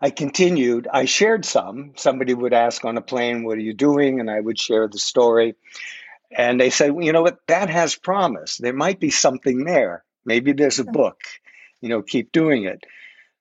I 0.00 0.10
continued. 0.10 0.88
I 0.92 1.04
shared 1.04 1.44
some. 1.44 1.92
Somebody 1.96 2.34
would 2.34 2.52
ask 2.52 2.84
on 2.84 2.96
a 2.96 3.02
plane, 3.02 3.44
"What 3.44 3.58
are 3.58 3.62
you 3.62 3.74
doing?" 3.74 4.20
and 4.20 4.30
I 4.30 4.40
would 4.40 4.58
share 4.58 4.88
the 4.88 4.98
story. 4.98 5.54
And 6.30 6.60
they 6.60 6.70
said, 6.70 6.92
well, 6.92 7.04
"You 7.04 7.12
know 7.12 7.22
what? 7.22 7.38
That 7.46 7.70
has 7.70 7.94
promise. 7.94 8.56
There 8.56 8.72
might 8.72 9.00
be 9.00 9.10
something 9.10 9.64
there. 9.64 10.04
Maybe 10.24 10.52
there's 10.52 10.78
a 10.78 10.84
book. 10.84 11.20
You 11.80 11.88
know, 11.88 12.02
keep 12.02 12.32
doing 12.32 12.64
it." 12.64 12.84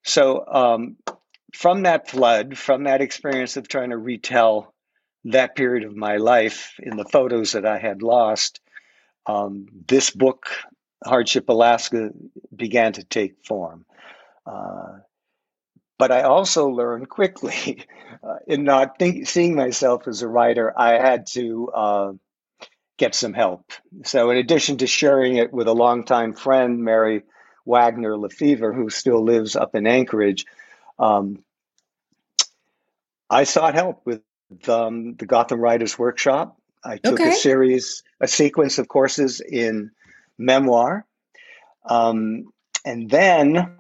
So 0.04 0.46
um, 0.48 0.98
from 1.54 1.84
that 1.84 2.10
flood, 2.10 2.58
from 2.58 2.84
that 2.84 3.02
experience 3.02 3.58
of 3.58 3.68
trying 3.68 3.92
to 3.92 3.98
retell 3.98 4.74
that 5.26 5.56
period 5.56 5.84
of 5.84 5.96
my 5.96 6.18
life 6.18 6.76
in 6.80 6.98
the 6.98 7.06
photos 7.06 7.54
that 7.54 7.66
I 7.66 7.78
had 7.78 8.02
lost, 8.02 8.60
um, 9.26 9.68
this 9.88 10.10
book, 10.10 10.48
Hardship 11.04 11.50
Alaska, 11.50 12.12
began 12.56 12.94
to 12.94 13.04
take 13.04 13.46
form. 13.46 13.86
Uh, 14.46 15.00
but 16.00 16.12
I 16.12 16.24
also 16.24 16.70
learned 16.70 17.10
quickly, 17.10 17.86
uh, 18.24 18.38
in 18.48 18.64
not 18.64 19.00
think, 19.00 19.28
seeing 19.28 19.56
myself 19.56 20.08
as 20.08 20.22
a 20.22 20.28
writer, 20.28 20.74
I 20.78 20.94
had 20.94 21.28
to 21.28 21.70
uh, 21.74 22.14
get 22.98 23.16
some 23.16 23.34
help. 23.34 23.72
So, 24.04 24.30
in 24.30 24.38
addition 24.38 24.78
to 24.78 24.88
sharing 24.88 25.38
it 25.38 25.52
with 25.52 25.68
a 25.68 25.74
longtime 25.74 26.34
friend, 26.34 26.84
Mary 26.84 27.24
Wagner 27.66 28.18
Lefevre, 28.18 28.74
who 28.74 28.90
still 28.90 29.24
lives 29.24 29.56
up 29.56 29.76
in 29.76 29.88
Anchorage, 29.88 30.46
um, 31.00 31.44
I 33.30 33.44
sought 33.44 33.76
help 33.76 34.02
with 34.06 34.22
um, 34.68 35.16
the 35.16 35.26
Gotham 35.26 35.60
Writers 35.60 35.98
Workshop. 35.98 36.58
I 36.84 36.98
took 36.98 37.20
okay. 37.20 37.30
a 37.30 37.36
series, 37.36 38.04
a 38.22 38.28
sequence 38.28 38.78
of 38.78 38.88
courses 38.88 39.42
in 39.42 39.92
memoir, 40.38 41.06
um, 41.86 42.46
and 42.86 43.10
then 43.10 43.78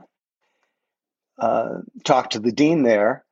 uh, 1.39 1.79
talked 2.03 2.33
to 2.33 2.39
the 2.39 2.51
dean 2.51 2.83
there 2.83 3.23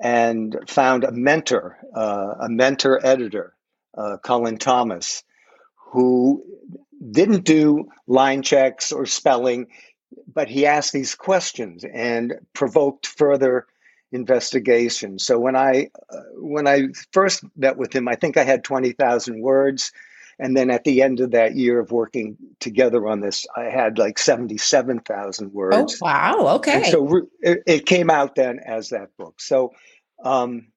and 0.00 0.56
found 0.68 1.04
a 1.04 1.12
mentor, 1.12 1.76
uh, 1.94 2.34
a 2.40 2.48
mentor 2.48 3.00
editor, 3.04 3.54
uh, 3.96 4.16
Cullen 4.18 4.58
Thomas, 4.58 5.24
who 5.74 6.44
didn't 7.10 7.44
do 7.44 7.88
line 8.06 8.42
checks 8.42 8.92
or 8.92 9.06
spelling 9.06 9.68
but 10.26 10.48
he 10.48 10.66
asked 10.66 10.92
these 10.92 11.14
questions 11.14 11.84
and 11.92 12.34
provoked 12.52 13.06
further 13.06 13.66
investigation. 14.12 15.18
So 15.18 15.38
when 15.38 15.56
I 15.56 15.90
uh, 16.10 16.20
when 16.36 16.66
I 16.66 16.88
first 17.12 17.44
met 17.56 17.76
with 17.76 17.94
him, 17.94 18.08
I 18.08 18.14
think 18.14 18.36
I 18.36 18.44
had 18.44 18.64
twenty 18.64 18.92
thousand 18.92 19.42
words, 19.42 19.92
and 20.38 20.56
then 20.56 20.70
at 20.70 20.84
the 20.84 21.02
end 21.02 21.20
of 21.20 21.32
that 21.32 21.56
year 21.56 21.80
of 21.80 21.90
working 21.90 22.36
together 22.60 23.06
on 23.06 23.20
this, 23.20 23.46
I 23.56 23.64
had 23.64 23.98
like 23.98 24.18
seventy 24.18 24.58
seven 24.58 25.00
thousand 25.00 25.52
words. 25.52 25.98
Oh 26.00 26.06
wow! 26.06 26.56
Okay. 26.56 26.76
And 26.76 26.86
so 26.86 27.06
re- 27.06 27.28
it, 27.40 27.62
it, 27.66 27.86
came 27.86 28.10
out 28.10 28.34
then 28.34 28.60
as 28.64 28.90
that 28.90 29.16
book. 29.16 29.40
So 29.40 29.72
um, 30.24 30.68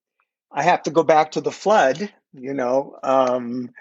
I 0.52 0.64
have 0.64 0.84
to 0.84 0.92
go 0.92 1.04
back 1.04 1.32
to 1.32 1.42
the 1.42 1.52
flood, 1.52 2.12
you 2.34 2.54
know, 2.54 2.98
um, 3.04 3.72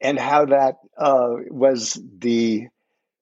and 0.00 0.18
how 0.18 0.46
that 0.46 0.76
uh, 0.96 1.34
was 1.48 2.00
the 2.18 2.68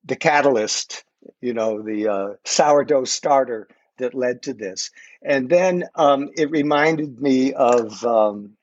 the 0.05 0.15
catalyst 0.15 1.03
you 1.41 1.53
know, 1.53 1.81
the 1.81 2.07
uh, 2.07 2.27
sourdough 2.45 3.05
starter 3.05 3.67
that 3.97 4.13
led 4.13 4.43
to 4.43 4.53
this. 4.53 4.91
And 5.21 5.49
then 5.49 5.85
um, 5.95 6.29
it 6.35 6.51
reminded 6.51 7.19
me 7.19 7.53
of 7.53 8.03
um, 8.05 8.57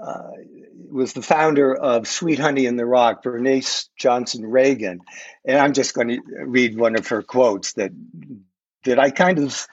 uh, 0.00 0.30
was 0.90 1.12
the 1.12 1.22
founder 1.22 1.74
of 1.74 2.08
Sweet 2.08 2.38
Honey 2.38 2.66
in 2.66 2.76
the 2.76 2.86
Rock, 2.86 3.22
Bernice 3.22 3.88
Johnson 3.96 4.46
Reagan, 4.46 5.00
and 5.44 5.58
I'm 5.58 5.72
just 5.72 5.94
going 5.94 6.08
to 6.08 6.20
read 6.44 6.78
one 6.78 6.96
of 6.96 7.06
her 7.08 7.22
quotes 7.22 7.74
that 7.74 7.92
that 8.84 8.98
I 8.98 9.10
kind 9.10 9.38
of 9.38 9.66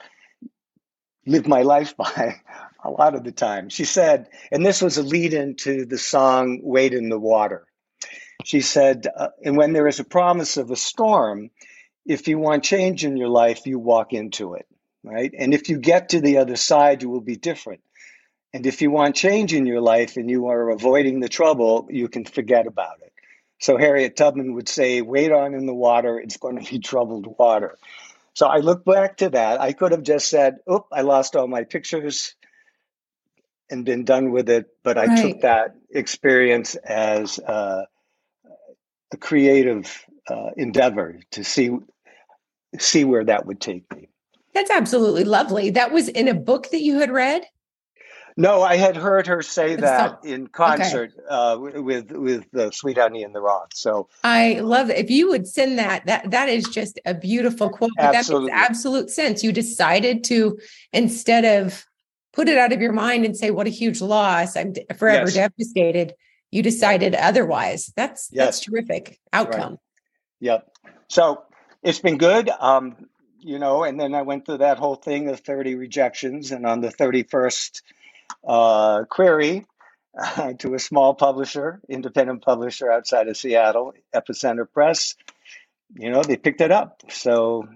live 1.26 1.48
my 1.48 1.62
life 1.62 1.96
by 1.96 2.40
a 2.84 2.90
lot 2.90 3.14
of 3.14 3.24
the 3.24 3.32
time. 3.32 3.68
She 3.68 3.84
said, 3.84 4.28
and 4.52 4.64
this 4.64 4.82
was 4.82 4.98
a 4.98 5.02
lead 5.02 5.32
into 5.32 5.84
the 5.86 5.98
song 5.98 6.60
"Wade 6.62 6.94
in 6.94 7.08
the 7.08 7.18
Water." 7.18 7.66
She 8.44 8.60
said, 8.60 9.08
uh, 9.16 9.28
and 9.44 9.56
when 9.56 9.72
there 9.72 9.88
is 9.88 9.98
a 9.98 10.04
promise 10.04 10.56
of 10.56 10.70
a 10.70 10.76
storm, 10.76 11.50
if 12.08 12.26
you 12.26 12.38
want 12.38 12.64
change 12.64 13.04
in 13.04 13.18
your 13.18 13.28
life, 13.28 13.66
you 13.66 13.78
walk 13.78 14.14
into 14.14 14.54
it, 14.54 14.66
right? 15.04 15.32
And 15.38 15.52
if 15.52 15.68
you 15.68 15.78
get 15.78 16.08
to 16.08 16.20
the 16.20 16.38
other 16.38 16.56
side, 16.56 17.02
you 17.02 17.10
will 17.10 17.20
be 17.20 17.36
different. 17.36 17.82
And 18.54 18.64
if 18.66 18.80
you 18.80 18.90
want 18.90 19.14
change 19.14 19.52
in 19.52 19.66
your 19.66 19.82
life 19.82 20.16
and 20.16 20.30
you 20.30 20.46
are 20.48 20.70
avoiding 20.70 21.20
the 21.20 21.28
trouble, 21.28 21.86
you 21.90 22.08
can 22.08 22.24
forget 22.24 22.66
about 22.66 23.02
it. 23.02 23.12
So 23.60 23.76
Harriet 23.76 24.16
Tubman 24.16 24.54
would 24.54 24.70
say, 24.70 25.02
wait 25.02 25.30
on 25.32 25.52
in 25.52 25.66
the 25.66 25.74
water, 25.74 26.18
it's 26.18 26.38
going 26.38 26.58
to 26.58 26.70
be 26.70 26.78
troubled 26.92 27.26
water. 27.38 27.76
So 28.32 28.46
I 28.46 28.58
look 28.58 28.86
back 28.86 29.18
to 29.18 29.28
that. 29.30 29.60
I 29.60 29.74
could 29.74 29.92
have 29.92 30.02
just 30.02 30.30
said, 30.30 30.58
oop, 30.70 30.86
I 30.90 31.02
lost 31.02 31.36
all 31.36 31.46
my 31.46 31.64
pictures 31.64 32.34
and 33.68 33.84
been 33.84 34.04
done 34.04 34.30
with 34.30 34.48
it. 34.48 34.68
But 34.82 34.96
I 34.96 35.06
right. 35.06 35.22
took 35.22 35.42
that 35.42 35.76
experience 35.90 36.74
as 36.76 37.38
uh, 37.40 37.84
a 39.12 39.16
creative 39.18 40.06
uh, 40.28 40.50
endeavor 40.56 41.18
to 41.32 41.44
see 41.44 41.70
see 42.78 43.04
where 43.04 43.24
that 43.24 43.46
would 43.46 43.60
take 43.60 43.84
me. 43.94 44.08
That's 44.54 44.70
absolutely 44.70 45.24
lovely. 45.24 45.70
That 45.70 45.92
was 45.92 46.08
in 46.08 46.28
a 46.28 46.34
book 46.34 46.70
that 46.70 46.82
you 46.82 46.98
had 46.98 47.10
read. 47.10 47.44
No, 48.36 48.62
I 48.62 48.76
had 48.76 48.96
heard 48.96 49.26
her 49.26 49.42
say 49.42 49.74
that 49.74 50.24
in 50.24 50.46
concert 50.46 51.12
okay. 51.18 51.26
uh, 51.28 51.58
with 51.58 52.12
with 52.12 52.44
the 52.52 52.70
Sweet 52.70 52.96
Honey 52.96 53.24
in 53.24 53.32
the 53.32 53.40
Rock. 53.40 53.72
So 53.74 54.08
I 54.22 54.60
love 54.60 54.90
it. 54.90 54.96
If 54.96 55.10
you 55.10 55.28
would 55.28 55.48
send 55.48 55.76
that, 55.80 56.06
that 56.06 56.30
that 56.30 56.48
is 56.48 56.64
just 56.68 57.00
a 57.04 57.14
beautiful 57.14 57.68
quote. 57.68 57.90
Absolutely. 57.98 58.50
That 58.50 58.56
makes 58.56 58.70
absolute 58.70 59.10
sense. 59.10 59.42
You 59.42 59.50
decided 59.50 60.22
to 60.24 60.56
instead 60.92 61.44
of 61.44 61.84
put 62.32 62.48
it 62.48 62.56
out 62.58 62.72
of 62.72 62.80
your 62.80 62.92
mind 62.92 63.24
and 63.24 63.36
say, 63.36 63.50
"What 63.50 63.66
a 63.66 63.70
huge 63.70 64.00
loss! 64.00 64.56
I'm 64.56 64.72
forever 64.96 65.28
yes. 65.28 65.34
devastated." 65.34 66.14
You 66.52 66.62
decided 66.62 67.16
otherwise. 67.16 67.92
That's 67.96 68.30
yes. 68.30 68.46
that's 68.46 68.60
terrific 68.60 69.18
outcome. 69.32 69.72
Right. 69.72 69.78
Yep. 70.40 70.70
So 71.08 71.42
it's 71.82 72.00
been 72.00 72.18
good. 72.18 72.48
Um, 72.48 72.96
you 73.40 73.58
know, 73.58 73.84
and 73.84 74.00
then 74.00 74.14
I 74.14 74.22
went 74.22 74.46
through 74.46 74.58
that 74.58 74.78
whole 74.78 74.96
thing 74.96 75.28
of 75.28 75.40
30 75.40 75.76
rejections, 75.76 76.50
and 76.50 76.66
on 76.66 76.80
the 76.80 76.88
31st 76.88 77.82
uh, 78.46 79.04
query 79.04 79.66
uh, 80.20 80.52
to 80.58 80.74
a 80.74 80.78
small 80.78 81.14
publisher, 81.14 81.80
independent 81.88 82.42
publisher 82.42 82.90
outside 82.90 83.28
of 83.28 83.36
Seattle, 83.36 83.94
Epicenter 84.14 84.70
Press. 84.70 85.14
You 85.94 86.10
know, 86.10 86.22
they 86.22 86.36
picked 86.36 86.60
it 86.60 86.70
up. 86.70 87.02
So 87.08 87.66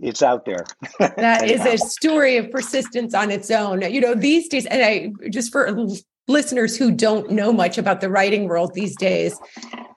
it's 0.00 0.22
out 0.22 0.44
there. 0.44 0.64
that 0.98 1.48
is 1.48 1.64
a 1.64 1.78
story 1.78 2.36
of 2.36 2.50
persistence 2.50 3.14
on 3.14 3.30
its 3.30 3.50
own. 3.50 3.82
You 3.82 4.00
know, 4.00 4.14
these 4.14 4.48
days, 4.48 4.66
and 4.66 4.82
I 4.82 5.28
just 5.28 5.52
for 5.52 5.86
listeners 6.26 6.76
who 6.76 6.90
don't 6.90 7.30
know 7.30 7.52
much 7.52 7.78
about 7.78 8.00
the 8.00 8.08
writing 8.08 8.48
world 8.48 8.74
these 8.74 8.96
days, 8.96 9.38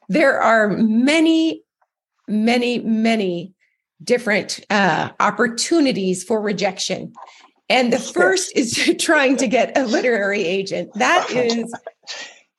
there 0.09 0.41
are 0.41 0.69
many, 0.69 1.63
many, 2.27 2.79
many 2.79 3.53
different 4.03 4.59
uh, 4.69 5.09
opportunities 5.19 6.23
for 6.23 6.41
rejection. 6.41 7.13
And 7.69 7.91
the 7.91 7.99
first 7.99 8.55
is 8.55 8.95
trying 8.99 9.37
to 9.37 9.47
get 9.47 9.77
a 9.77 9.85
literary 9.85 10.43
agent. 10.43 10.93
That 10.95 11.29
is, 11.31 11.73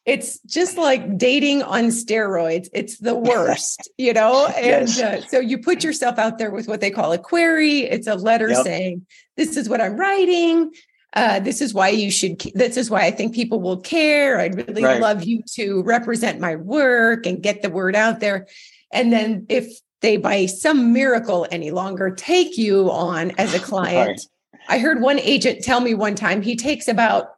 it's 0.05 0.41
just 0.41 0.77
like 0.77 1.19
dating 1.19 1.63
on 1.63 1.87
steroids. 1.87 2.69
It's 2.73 2.99
the 2.99 3.15
worst, 3.15 3.91
you 3.99 4.13
know? 4.13 4.47
And 4.47 4.89
yes. 4.89 5.01
uh, 5.01 5.27
so 5.27 5.41
you 5.41 5.59
put 5.59 5.85
yourself 5.85 6.19
out 6.19 6.39
there 6.39 6.51
with 6.51 6.69
what 6.69 6.81
they 6.81 6.91
call 6.91 7.13
a 7.13 7.19
query. 7.19 7.81
It's 7.81 8.07
a 8.07 8.15
letter 8.15 8.49
yep. 8.49 8.65
saying, 8.65 9.07
This 9.37 9.57
is 9.57 9.69
what 9.69 9.81
I'm 9.81 9.97
writing. 9.97 10.73
Uh, 11.15 11.41
this 11.41 11.63
is 11.63 11.73
why 11.73 11.89
you 11.89 12.11
should, 12.11 12.39
this 12.55 12.77
is 12.77 12.91
why 12.91 13.01
I 13.01 13.11
think 13.11 13.35
people 13.35 13.61
will 13.63 13.81
care. 13.81 14.39
I'd 14.39 14.57
really 14.57 14.85
right. 14.85 15.01
love 15.01 15.25
you 15.25 15.43
to 15.55 15.83
represent 15.83 16.39
my 16.39 16.57
work 16.57 17.25
and 17.25 17.43
get 17.43 17.63
the 17.63 17.71
word 17.71 17.97
out 17.97 18.21
there. 18.21 18.47
And 18.93 19.13
then 19.13 19.47
if 19.49 19.81
they, 20.01 20.17
by 20.17 20.47
some 20.47 20.93
miracle, 20.93 21.47
any 21.51 21.71
longer 21.71 22.11
take 22.11 22.57
you 22.57 22.91
on 22.91 23.33
as 23.33 23.55
a 23.55 23.59
client, 23.71 24.21
I 24.69 24.79
heard 24.79 25.01
one 25.01 25.19
agent 25.19 25.63
tell 25.63 25.81
me 25.81 25.95
one 25.95 26.15
time 26.15 26.43
he 26.43 26.57
takes 26.57 26.89
about 26.89 27.35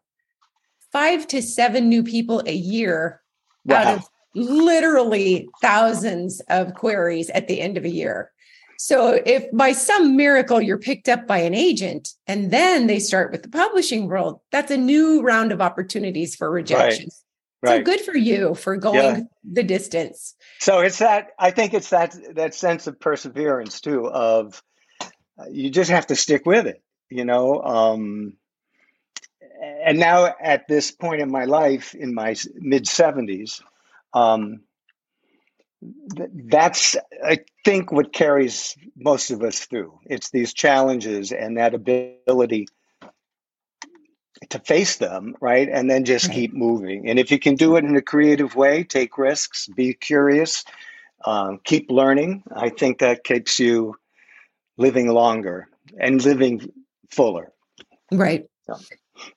five 0.93 1.27
to 1.29 1.43
seven 1.43 1.89
new 1.89 2.03
people 2.03 2.43
a 2.47 2.55
year 2.55 3.21
wow. 3.65 3.77
out 3.77 3.99
of 3.99 4.09
literally 4.35 5.49
thousands 5.61 6.41
of 6.49 6.75
queries 6.75 7.31
at 7.31 7.49
the 7.49 7.61
end 7.61 7.77
of 7.77 7.85
a 7.85 7.91
year. 7.91 8.33
So 8.79 9.21
if 9.27 9.45
by 9.53 9.73
some 9.73 10.17
miracle 10.17 10.61
you're 10.61 10.79
picked 10.79 11.09
up 11.09 11.27
by 11.27 11.39
an 11.39 11.55
agent 11.55 12.15
and 12.27 12.51
then 12.51 12.87
they 12.87 12.99
start 12.99 13.31
with 13.31 13.43
the 13.43 13.51
publishing 13.51 14.09
world, 14.09 14.41
that's 14.51 14.71
a 14.71 14.77
new 14.77 15.21
round 15.21 15.53
of 15.53 15.61
opportunities 15.61 16.35
for 16.35 16.51
rejections. 16.51 17.23
Right. 17.63 17.79
So 17.79 17.83
good 17.83 18.01
for 18.01 18.17
you 18.17 18.55
for 18.55 18.77
going 18.77 18.97
yeah. 18.97 19.21
the 19.45 19.63
distance. 19.63 20.35
So 20.61 20.81
it's 20.81 20.99
that 20.99 21.31
I 21.39 21.51
think 21.51 21.73
it's 21.73 21.91
that 21.91 22.15
that 22.35 22.55
sense 22.55 22.87
of 22.87 23.01
perseverance 23.01 23.81
too 23.81 24.07
of 24.07 24.63
uh, 25.39 25.47
you 25.51 25.71
just 25.71 25.91
have 25.91 26.07
to 26.09 26.17
stick 26.17 26.45
with 26.45 26.67
it 26.67 26.83
you 27.09 27.25
know 27.25 27.63
um, 27.63 28.35
and 29.85 29.99
now 29.99 30.35
at 30.41 30.69
this 30.69 30.91
point 30.91 31.23
in 31.23 31.31
my 31.31 31.45
life 31.45 31.95
in 31.95 32.15
my 32.15 32.37
mid 32.55 32.85
70s 32.85 33.63
um, 34.13 34.61
th- 36.17 36.31
that's 36.47 36.97
i 37.25 37.39
think 37.65 37.91
what 37.91 38.13
carries 38.13 38.77
most 38.97 39.31
of 39.31 39.43
us 39.43 39.61
through. 39.65 39.99
It's 40.05 40.31
these 40.31 40.53
challenges 40.53 41.33
and 41.33 41.57
that 41.57 41.75
ability 41.75 42.69
to 44.49 44.59
face 44.61 44.97
them 44.97 45.35
right 45.41 45.69
and 45.69 45.91
then 45.91 46.05
just 46.05 46.29
right. 46.29 46.35
keep 46.35 46.55
moving 46.55 47.09
and 47.09 47.19
if 47.19 47.31
you 47.31 47.39
can 47.39 47.57
do 47.57 47.77
it 47.77 47.85
in 47.85 47.97
a 47.97 48.03
creative 48.03 48.55
way 48.57 48.85
take 48.85 49.19
risks 49.19 49.67
be 49.69 49.93
curious 49.93 50.65
um, 51.25 51.61
keep 51.65 51.91
learning 51.91 52.43
i 52.57 52.69
think 52.69 52.99
that 52.99 53.25
keeps 53.25 53.59
you 53.59 53.95
living 54.81 55.09
longer 55.09 55.69
and 55.99 56.25
living 56.25 56.73
fuller. 57.11 57.53
Right. 58.11 58.47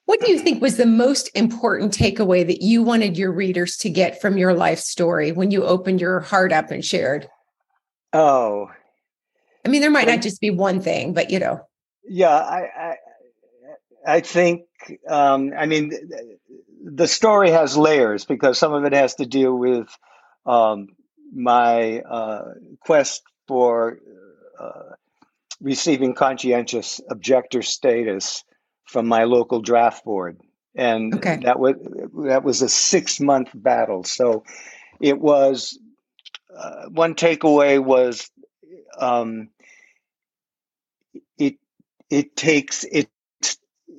What 0.05 0.21
do 0.21 0.31
you 0.31 0.39
think 0.39 0.61
was 0.61 0.77
the 0.77 0.85
most 0.85 1.29
important 1.35 1.95
takeaway 1.95 2.47
that 2.47 2.61
you 2.61 2.81
wanted 2.81 3.17
your 3.17 3.31
readers 3.31 3.75
to 3.77 3.89
get 3.89 4.21
from 4.21 4.37
your 4.37 4.53
life 4.53 4.79
story 4.79 5.31
when 5.31 5.51
you 5.51 5.65
opened 5.65 5.99
your 5.99 6.21
heart 6.21 6.53
up 6.53 6.71
and 6.71 6.83
shared? 6.83 7.27
Oh, 8.13 8.71
I 9.65 9.69
mean, 9.69 9.81
there 9.81 9.91
might 9.91 10.07
not 10.07 10.21
just 10.21 10.39
be 10.39 10.49
one 10.49 10.81
thing, 10.81 11.13
but 11.13 11.29
you 11.29 11.39
know. 11.39 11.61
Yeah, 12.05 12.35
I, 12.35 12.69
I, 12.77 12.95
I 14.05 14.19
think. 14.19 14.63
Um, 15.07 15.53
I 15.57 15.65
mean, 15.65 15.91
the 16.83 17.07
story 17.07 17.51
has 17.51 17.77
layers 17.77 18.25
because 18.25 18.57
some 18.57 18.73
of 18.73 18.83
it 18.83 18.93
has 18.93 19.15
to 19.15 19.25
deal 19.25 19.57
with 19.57 19.87
um, 20.45 20.89
my 21.33 22.01
uh, 22.01 22.53
quest 22.81 23.23
for 23.47 23.99
uh, 24.59 24.95
receiving 25.61 26.13
conscientious 26.13 26.99
objector 27.09 27.61
status 27.61 28.43
from 28.85 29.07
my 29.07 29.23
local 29.23 29.61
draft 29.61 30.03
board 30.03 30.39
and 30.75 31.15
okay. 31.15 31.37
that 31.43 31.59
was 31.59 31.75
that 32.25 32.43
was 32.43 32.61
a 32.61 32.69
six 32.69 33.19
month 33.19 33.49
battle 33.53 34.03
so 34.03 34.43
it 34.99 35.19
was 35.19 35.77
uh, 36.55 36.85
one 36.89 37.15
takeaway 37.15 37.83
was 37.83 38.29
um, 38.99 39.49
it 41.37 41.55
it 42.09 42.35
takes 42.35 42.83
it 42.85 43.09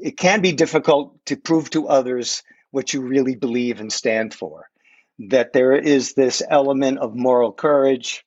it 0.01 0.17
can 0.17 0.41
be 0.41 0.53
difficult 0.53 1.25
to 1.27 1.37
prove 1.37 1.71
to 1.71 1.89
others 1.89 2.43
what 2.71 2.93
you 2.93 3.01
really 3.01 3.37
believe 3.37 3.81
and 3.81 3.93
stand 3.93 4.35
for 4.35 4.69
that 5.19 5.53
there 5.53 5.77
is 5.77 6.15
this 6.15 6.43
element 6.49 6.99
of 6.99 7.15
moral 7.15 7.53
courage 7.53 8.25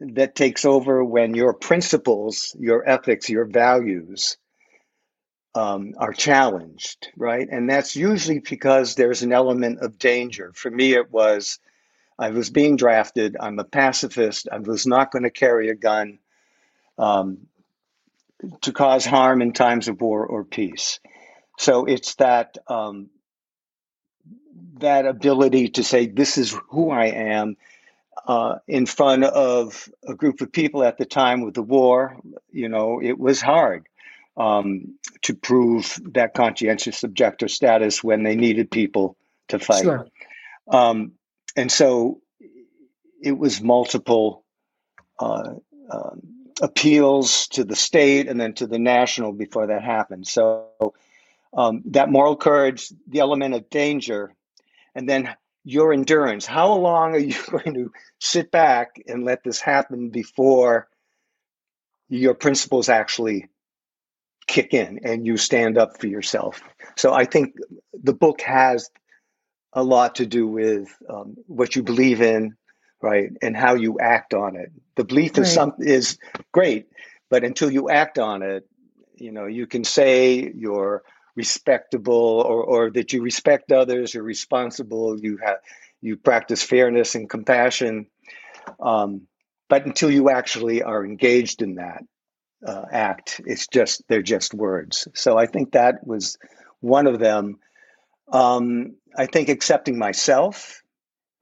that 0.00 0.34
takes 0.34 0.64
over 0.64 1.04
when 1.04 1.34
your 1.34 1.52
principles, 1.52 2.56
your 2.58 2.88
ethics, 2.88 3.28
your 3.28 3.44
values 3.44 4.36
um, 5.54 5.94
are 5.98 6.12
challenged, 6.12 7.08
right? 7.16 7.48
And 7.50 7.68
that's 7.68 7.96
usually 7.96 8.38
because 8.38 8.94
there's 8.94 9.22
an 9.22 9.32
element 9.32 9.80
of 9.80 9.98
danger. 9.98 10.52
For 10.54 10.70
me, 10.70 10.94
it 10.94 11.10
was 11.10 11.58
I 12.18 12.30
was 12.30 12.50
being 12.50 12.76
drafted. 12.76 13.36
I'm 13.38 13.58
a 13.58 13.64
pacifist. 13.64 14.48
I 14.50 14.58
was 14.58 14.86
not 14.86 15.10
going 15.10 15.24
to 15.24 15.30
carry 15.30 15.68
a 15.68 15.74
gun 15.74 16.18
um, 16.96 17.38
to 18.62 18.72
cause 18.72 19.04
harm 19.04 19.42
in 19.42 19.52
times 19.52 19.88
of 19.88 20.00
war 20.00 20.24
or 20.26 20.44
peace. 20.44 21.00
So 21.58 21.86
it's 21.86 22.14
that 22.16 22.56
um, 22.68 23.10
that 24.78 25.06
ability 25.06 25.70
to 25.70 25.84
say, 25.84 26.06
"This 26.06 26.38
is 26.38 26.56
who 26.70 26.90
I 26.90 27.06
am." 27.06 27.56
uh, 28.26 28.58
in 28.66 28.86
front 28.86 29.24
of 29.24 29.88
a 30.06 30.14
group 30.14 30.40
of 30.40 30.52
people 30.52 30.82
at 30.84 30.98
the 30.98 31.06
time 31.06 31.40
with 31.40 31.54
the 31.54 31.62
war, 31.62 32.16
you 32.50 32.68
know, 32.68 33.00
it 33.02 33.18
was 33.18 33.40
hard 33.40 33.88
um, 34.36 34.98
to 35.22 35.34
prove 35.34 35.98
that 36.12 36.34
conscientious 36.34 37.02
objector 37.04 37.48
status 37.48 38.04
when 38.04 38.22
they 38.22 38.36
needed 38.36 38.70
people 38.70 39.16
to 39.48 39.58
fight. 39.58 39.82
Sure. 39.82 40.06
Um, 40.70 41.12
and 41.56 41.72
so 41.72 42.20
it 43.22 43.36
was 43.36 43.60
multiple 43.60 44.44
uh, 45.18 45.54
um, 45.90 46.20
appeals 46.60 47.48
to 47.48 47.64
the 47.64 47.76
state 47.76 48.28
and 48.28 48.40
then 48.40 48.52
to 48.54 48.66
the 48.66 48.78
national 48.78 49.32
before 49.32 49.68
that 49.68 49.82
happened. 49.82 50.26
So 50.26 50.94
um, 51.52 51.82
that 51.86 52.10
moral 52.10 52.36
courage, 52.36 52.92
the 53.06 53.20
element 53.20 53.54
of 53.54 53.70
danger, 53.70 54.34
and 54.94 55.08
then 55.08 55.34
your 55.64 55.92
endurance. 55.92 56.46
How 56.46 56.72
long 56.72 57.14
are 57.14 57.18
you 57.18 57.36
going 57.50 57.74
to 57.74 57.92
sit 58.20 58.50
back 58.50 59.00
and 59.06 59.24
let 59.24 59.44
this 59.44 59.60
happen 59.60 60.10
before 60.10 60.88
your 62.08 62.34
principles 62.34 62.88
actually 62.88 63.48
kick 64.46 64.72
in 64.72 65.00
and 65.04 65.26
you 65.26 65.36
stand 65.36 65.78
up 65.78 66.00
for 66.00 66.06
yourself? 66.06 66.62
So 66.96 67.12
I 67.12 67.24
think 67.24 67.54
the 67.92 68.14
book 68.14 68.40
has 68.40 68.90
a 69.72 69.82
lot 69.82 70.16
to 70.16 70.26
do 70.26 70.46
with 70.46 70.88
um, 71.08 71.36
what 71.46 71.76
you 71.76 71.82
believe 71.82 72.22
in, 72.22 72.56
right, 73.02 73.30
and 73.42 73.56
how 73.56 73.74
you 73.74 73.98
act 73.98 74.34
on 74.34 74.56
it. 74.56 74.72
The 74.96 75.04
belief 75.04 75.36
right. 75.36 75.46
is 75.46 75.52
some 75.52 75.74
is 75.78 76.18
great, 76.52 76.86
but 77.30 77.44
until 77.44 77.70
you 77.70 77.88
act 77.90 78.18
on 78.18 78.42
it, 78.42 78.68
you 79.16 79.32
know, 79.32 79.46
you 79.46 79.66
can 79.66 79.84
say 79.84 80.52
you're 80.54 81.02
respectable 81.36 82.14
or, 82.14 82.62
or 82.64 82.90
that 82.90 83.12
you 83.12 83.22
respect 83.22 83.70
others, 83.72 84.14
you're 84.14 84.22
responsible, 84.22 85.18
you 85.20 85.38
have 85.44 85.58
you 86.00 86.16
practice 86.16 86.62
fairness 86.62 87.14
and 87.14 87.28
compassion. 87.28 88.06
Um, 88.80 89.22
but 89.68 89.84
until 89.86 90.10
you 90.10 90.30
actually 90.30 90.82
are 90.82 91.04
engaged 91.04 91.62
in 91.62 91.76
that 91.76 92.02
uh, 92.66 92.84
act, 92.90 93.40
it's 93.44 93.66
just 93.66 94.02
they're 94.08 94.22
just 94.22 94.54
words. 94.54 95.08
So 95.14 95.38
I 95.38 95.46
think 95.46 95.72
that 95.72 96.06
was 96.06 96.38
one 96.80 97.06
of 97.06 97.18
them. 97.18 97.58
Um, 98.32 98.96
I 99.16 99.26
think 99.26 99.48
accepting 99.48 99.98
myself. 99.98 100.82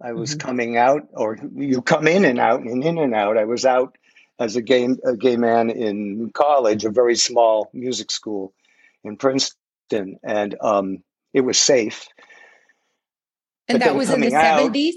I 0.02 0.12
was 0.12 0.30
mm-hmm. 0.30 0.46
coming 0.46 0.76
out, 0.76 1.08
or 1.14 1.38
you 1.54 1.82
come 1.82 2.06
in 2.06 2.24
and 2.24 2.38
out 2.38 2.60
and 2.60 2.84
in 2.84 2.98
and 2.98 3.14
out. 3.14 3.38
I 3.38 3.44
was 3.44 3.64
out 3.64 3.96
as 4.38 4.56
a 4.56 4.62
gay, 4.62 4.88
a 5.04 5.16
gay 5.16 5.36
man 5.36 5.70
in 5.70 6.30
college, 6.30 6.84
a 6.84 6.90
very 6.90 7.16
small 7.16 7.70
music 7.72 8.10
school 8.10 8.52
in 9.04 9.16
Princeton, 9.16 10.18
and 10.22 10.56
um, 10.60 11.02
it 11.32 11.40
was 11.40 11.58
safe. 11.58 12.06
And 13.68 13.78
but 13.78 13.86
that 13.86 13.94
was 13.94 14.10
in 14.10 14.20
the 14.20 14.30
seventies. 14.30 14.96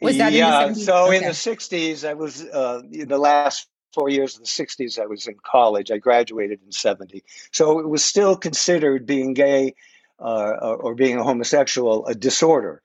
Was 0.00 0.16
that 0.18 0.28
in 0.28 0.32
the 0.32 0.38
yeah? 0.38 0.66
In 0.66 0.74
so 0.74 1.06
okay. 1.08 1.18
in 1.18 1.24
the 1.24 1.34
sixties, 1.34 2.04
I 2.04 2.14
was 2.14 2.44
uh, 2.44 2.82
in 2.90 3.08
the 3.08 3.18
last 3.18 3.68
four 3.92 4.08
years 4.08 4.36
of 4.36 4.42
the 4.42 4.48
'60s. 4.48 4.98
I 4.98 5.06
was 5.06 5.26
in 5.26 5.36
college. 5.44 5.90
I 5.90 5.98
graduated 5.98 6.60
in 6.64 6.72
'70, 6.72 7.22
so 7.52 7.78
it 7.80 7.88
was 7.88 8.04
still 8.04 8.36
considered 8.36 9.06
being 9.06 9.34
gay 9.34 9.74
uh, 10.20 10.52
or 10.52 10.94
being 10.94 11.18
a 11.18 11.24
homosexual 11.24 12.06
a 12.06 12.14
disorder, 12.14 12.82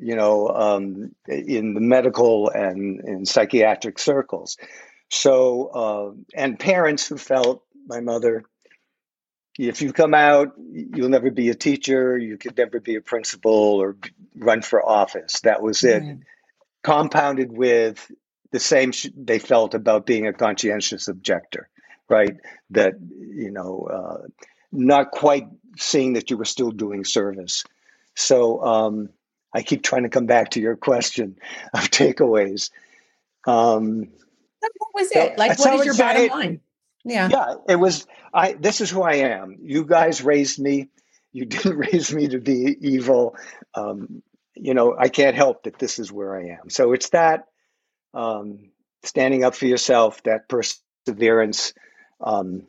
you 0.00 0.16
know, 0.16 0.48
um, 0.48 1.14
in 1.28 1.74
the 1.74 1.80
medical 1.80 2.50
and 2.50 3.00
in 3.00 3.26
psychiatric 3.26 3.98
circles. 3.98 4.56
So, 5.10 5.66
uh, 5.68 6.10
and 6.34 6.58
parents 6.58 7.06
who 7.06 7.16
felt 7.16 7.62
my 7.86 8.00
mother, 8.00 8.44
if 9.58 9.80
you 9.80 9.92
come 9.92 10.14
out, 10.14 10.54
you'll 10.58 11.08
never 11.08 11.30
be 11.30 11.48
a 11.48 11.54
teacher, 11.54 12.18
you 12.18 12.36
could 12.36 12.56
never 12.56 12.80
be 12.80 12.96
a 12.96 13.00
principal 13.00 13.52
or 13.52 13.96
run 14.34 14.62
for 14.62 14.86
office. 14.86 15.40
That 15.40 15.62
was 15.62 15.84
it. 15.84 16.02
Mm-hmm. 16.02 16.20
Compounded 16.82 17.56
with 17.56 18.10
the 18.50 18.60
same 18.60 18.92
sh- 18.92 19.08
they 19.16 19.38
felt 19.38 19.74
about 19.74 20.06
being 20.06 20.26
a 20.26 20.32
conscientious 20.32 21.08
objector, 21.08 21.68
right? 22.08 22.36
That, 22.70 22.94
you 23.00 23.50
know, 23.50 23.88
uh, 23.92 24.26
not 24.72 25.10
quite 25.10 25.48
seeing 25.78 26.14
that 26.14 26.30
you 26.30 26.36
were 26.36 26.44
still 26.44 26.70
doing 26.70 27.04
service. 27.04 27.64
So 28.14 28.62
um, 28.62 29.10
I 29.56 29.62
keep 29.62 29.82
trying 29.82 30.02
to 30.02 30.10
come 30.10 30.26
back 30.26 30.50
to 30.50 30.60
your 30.60 30.76
question 30.76 31.38
of 31.72 31.90
takeaways. 31.90 32.70
Um, 33.46 34.08
what 34.60 34.90
was 34.94 35.10
it? 35.12 35.38
Like, 35.38 35.58
what 35.58 35.74
is 35.76 35.86
your 35.86 35.96
bottom 35.96 36.22
it, 36.22 36.30
line? 36.30 36.60
Yeah. 37.06 37.28
Yeah. 37.30 37.54
It 37.66 37.76
was, 37.76 38.06
I, 38.34 38.52
this 38.52 38.82
is 38.82 38.90
who 38.90 39.00
I 39.00 39.14
am. 39.14 39.56
You 39.62 39.86
guys 39.86 40.22
raised 40.22 40.58
me. 40.58 40.90
You 41.32 41.46
didn't 41.46 41.78
raise 41.78 42.12
me 42.12 42.28
to 42.28 42.38
be 42.38 42.76
evil. 42.82 43.34
Um, 43.74 44.22
you 44.54 44.74
know, 44.74 44.94
I 44.98 45.08
can't 45.08 45.34
help 45.34 45.62
that 45.62 45.78
this 45.78 45.98
is 45.98 46.12
where 46.12 46.36
I 46.36 46.58
am. 46.60 46.68
So 46.68 46.92
it's 46.92 47.08
that 47.10 47.46
um, 48.12 48.70
standing 49.04 49.42
up 49.42 49.54
for 49.54 49.64
yourself, 49.64 50.22
that 50.24 50.50
perseverance, 50.50 51.72
um, 52.20 52.66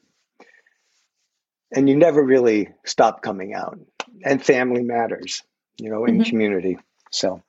and 1.76 1.90
you 1.90 1.98
never 1.98 2.24
really 2.24 2.70
stop 2.86 3.22
coming 3.22 3.54
out. 3.54 3.78
And 4.24 4.42
family 4.42 4.84
matters, 4.84 5.44
you 5.78 5.90
know, 5.90 6.06
in 6.06 6.16
mm-hmm. 6.16 6.30
community. 6.30 6.78
So 7.12 7.42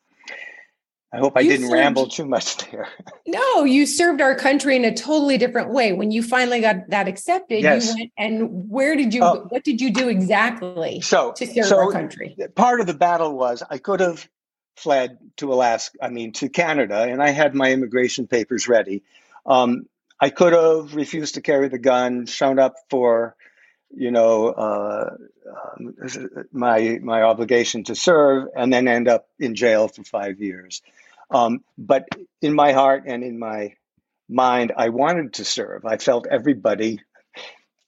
I 1.13 1.19
hope 1.19 1.37
I 1.37 1.41
you 1.41 1.51
didn't 1.51 1.69
served, 1.69 1.81
ramble 1.81 2.07
too 2.09 2.27
much 2.27 2.59
there. 2.71 2.89
no, 3.27 3.65
you 3.65 3.87
served 3.87 4.21
our 4.21 4.35
country 4.35 4.77
in 4.77 4.85
a 4.85 4.95
totally 4.95 5.39
different 5.39 5.71
way. 5.71 5.93
When 5.93 6.11
you 6.11 6.23
finally 6.23 6.61
got 6.61 6.91
that 6.91 7.09
accepted, 7.09 7.63
yes. 7.63 7.87
you 7.87 7.95
went 7.95 8.13
and 8.19 8.71
where 8.71 8.95
did 8.95 9.15
you 9.15 9.23
uh, 9.23 9.41
what 9.49 9.65
did 9.65 9.81
you 9.81 9.91
do 9.91 10.09
exactly 10.09 11.01
so, 11.01 11.33
to 11.33 11.47
serve 11.47 11.67
so 11.67 11.79
our 11.79 11.93
country? 11.93 12.37
Part 12.55 12.81
of 12.81 12.87
the 12.87 12.95
battle 12.95 13.35
was 13.35 13.63
I 13.69 13.79
could 13.79 14.01
have 14.01 14.29
fled 14.77 15.19
to 15.39 15.53
Alaska, 15.53 15.99
I 16.03 16.11
mean 16.11 16.33
to 16.33 16.49
Canada, 16.49 17.03
and 17.03 17.23
I 17.23 17.31
had 17.31 17.55
my 17.55 17.73
immigration 17.73 18.27
papers 18.27 18.69
ready. 18.69 19.03
Um, 19.47 19.87
I 20.21 20.31
could 20.31 20.53
have 20.53 20.95
refused 20.95 21.35
to 21.35 21.41
carry 21.41 21.69
the 21.69 21.79
gun, 21.79 22.27
shown 22.27 22.59
up 22.59 22.75
for 22.91 23.35
you 23.91 24.11
know, 24.11 24.49
uh, 24.49 25.17
um, 25.79 25.95
my 26.53 26.99
my 27.03 27.23
obligation 27.23 27.85
to 27.85 27.95
serve, 27.95 28.49
and 28.57 28.73
then 28.73 28.89
end 28.89 29.09
up 29.09 29.27
in 29.39 29.55
jail 29.55 29.89
for 29.89 30.05
five 30.05 30.41
years. 30.41 30.83
Um, 31.31 31.61
but 31.77 32.09
in 32.41 32.55
my 32.55 32.73
heart 32.73 33.05
and 33.07 33.23
in 33.23 33.39
my 33.39 33.75
mind, 34.29 34.73
I 34.77 34.91
wanted 34.91 35.35
to 35.35 35.45
serve. 35.45 35.85
I 35.85 35.97
felt 35.99 36.27
everybody 36.27 37.01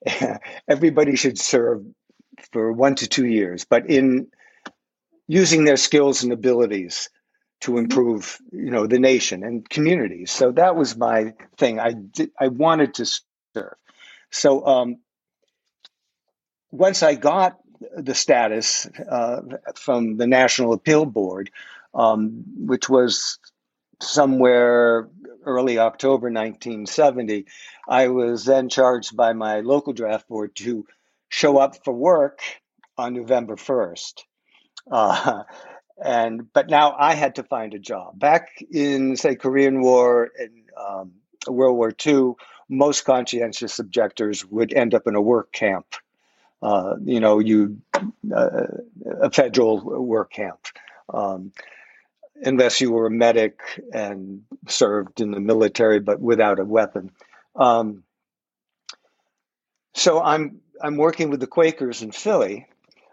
everybody 0.68 1.16
should 1.16 1.38
serve 1.38 1.84
for 2.52 2.72
one 2.72 2.94
to 2.96 3.08
two 3.08 3.26
years, 3.26 3.64
but 3.64 3.88
in 3.90 4.28
using 5.28 5.64
their 5.64 5.76
skills 5.76 6.22
and 6.22 6.32
abilities 6.32 7.08
to 7.60 7.76
improve, 7.76 8.38
you 8.52 8.70
know, 8.70 8.86
the 8.86 8.98
nation 8.98 9.44
and 9.44 9.68
communities. 9.68 10.30
So 10.30 10.50
that 10.52 10.76
was 10.76 10.96
my 10.96 11.34
thing. 11.58 11.78
I 11.78 11.92
did, 11.92 12.30
I 12.40 12.48
wanted 12.48 12.94
to 12.94 13.06
serve. 13.54 13.74
So 14.30 14.66
um, 14.66 14.96
once 16.70 17.02
I 17.02 17.14
got 17.14 17.58
the 17.96 18.14
status 18.14 18.86
uh, 19.10 19.40
from 19.74 20.16
the 20.16 20.26
National 20.26 20.72
Appeal 20.72 21.06
Board, 21.06 21.50
um, 21.94 22.44
which 22.56 22.88
was 22.88 23.38
somewhere 24.00 25.08
early 25.44 25.78
October 25.78 26.26
1970, 26.26 27.46
I 27.88 28.08
was 28.08 28.44
then 28.44 28.68
charged 28.68 29.16
by 29.16 29.32
my 29.32 29.60
local 29.60 29.92
draft 29.92 30.28
board 30.28 30.54
to 30.56 30.86
show 31.28 31.58
up 31.58 31.82
for 31.84 31.94
work 31.94 32.40
on 32.98 33.14
November 33.14 33.56
1st. 33.56 34.22
Uh, 34.90 35.42
and 36.02 36.52
but 36.52 36.68
now 36.68 36.94
I 36.98 37.14
had 37.14 37.34
to 37.36 37.42
find 37.42 37.74
a 37.74 37.78
job. 37.78 38.18
Back 38.18 38.48
in 38.70 39.16
say 39.16 39.34
Korean 39.34 39.82
War 39.82 40.30
and 40.38 40.50
um, 40.76 41.12
World 41.46 41.76
War 41.76 41.92
II, 42.06 42.34
most 42.68 43.04
conscientious 43.04 43.78
objectors 43.78 44.44
would 44.46 44.72
end 44.72 44.94
up 44.94 45.06
in 45.06 45.14
a 45.14 45.20
work 45.20 45.52
camp 45.52 45.86
uh, 46.62 46.96
you 47.04 47.20
know, 47.20 47.38
you 47.38 47.80
uh, 48.34 48.66
a 49.20 49.30
federal 49.30 49.80
work 49.80 50.32
camp, 50.32 50.60
um, 51.12 51.52
unless 52.42 52.80
you 52.80 52.90
were 52.90 53.06
a 53.06 53.10
medic 53.10 53.60
and 53.92 54.42
served 54.68 55.20
in 55.20 55.30
the 55.30 55.40
military 55.40 56.00
but 56.00 56.20
without 56.20 56.58
a 56.58 56.64
weapon. 56.64 57.10
Um, 57.56 58.04
so 59.94 60.20
I'm 60.20 60.60
I'm 60.82 60.96
working 60.96 61.30
with 61.30 61.40
the 61.40 61.46
Quakers 61.46 62.02
in 62.02 62.12
Philly 62.12 62.66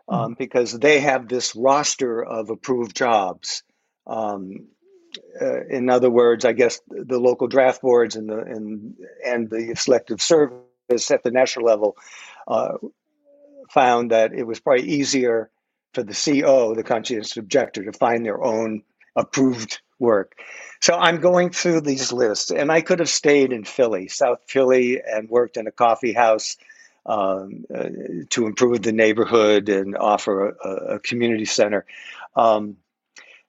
um, 0.07 0.33
mm. 0.33 0.37
because 0.37 0.77
they 0.77 0.99
have 0.99 1.27
this 1.27 1.55
roster 1.55 2.23
of 2.23 2.49
approved 2.49 2.95
jobs. 2.95 3.63
Um, 4.05 4.67
uh, 5.41 5.65
in 5.65 5.89
other 5.89 6.09
words, 6.09 6.45
I 6.45 6.51
guess 6.51 6.79
the 6.89 7.19
local 7.19 7.47
draft 7.47 7.81
boards 7.81 8.15
and 8.15 8.29
the 8.29 8.39
and 8.39 8.95
and 9.25 9.49
the 9.49 9.73
selective 9.75 10.21
service 10.21 11.11
at 11.11 11.23
the 11.23 11.31
national 11.31 11.65
level 11.65 11.97
uh, 12.47 12.73
found 13.69 14.11
that 14.11 14.33
it 14.33 14.43
was 14.43 14.59
probably 14.59 14.87
easier 14.87 15.49
for 15.93 16.03
the 16.03 16.13
CO, 16.13 16.75
the 16.75 16.83
conscientious 16.83 17.37
objector, 17.37 17.83
to 17.85 17.93
find 17.93 18.25
their 18.25 18.43
own 18.43 18.83
approved 19.15 19.79
work. 19.99 20.33
So 20.81 20.93
I'm 20.93 21.19
going 21.19 21.49
through 21.49 21.81
these 21.81 22.11
lists, 22.11 22.51
and 22.51 22.71
I 22.71 22.81
could 22.81 22.99
have 22.99 23.09
stayed 23.09 23.51
in 23.51 23.63
Philly, 23.63 24.07
South 24.07 24.39
Philly, 24.47 25.01
and 25.01 25.29
worked 25.29 25.57
in 25.57 25.67
a 25.67 25.71
coffee 25.71 26.13
house 26.13 26.57
um, 27.05 27.65
uh, 27.73 27.89
to 28.29 28.45
improve 28.45 28.81
the 28.81 28.91
neighborhood 28.91 29.69
and 29.69 29.97
offer 29.97 30.49
a, 30.49 30.95
a 30.95 30.99
community 30.99 31.45
center. 31.45 31.85
Um, 32.35 32.77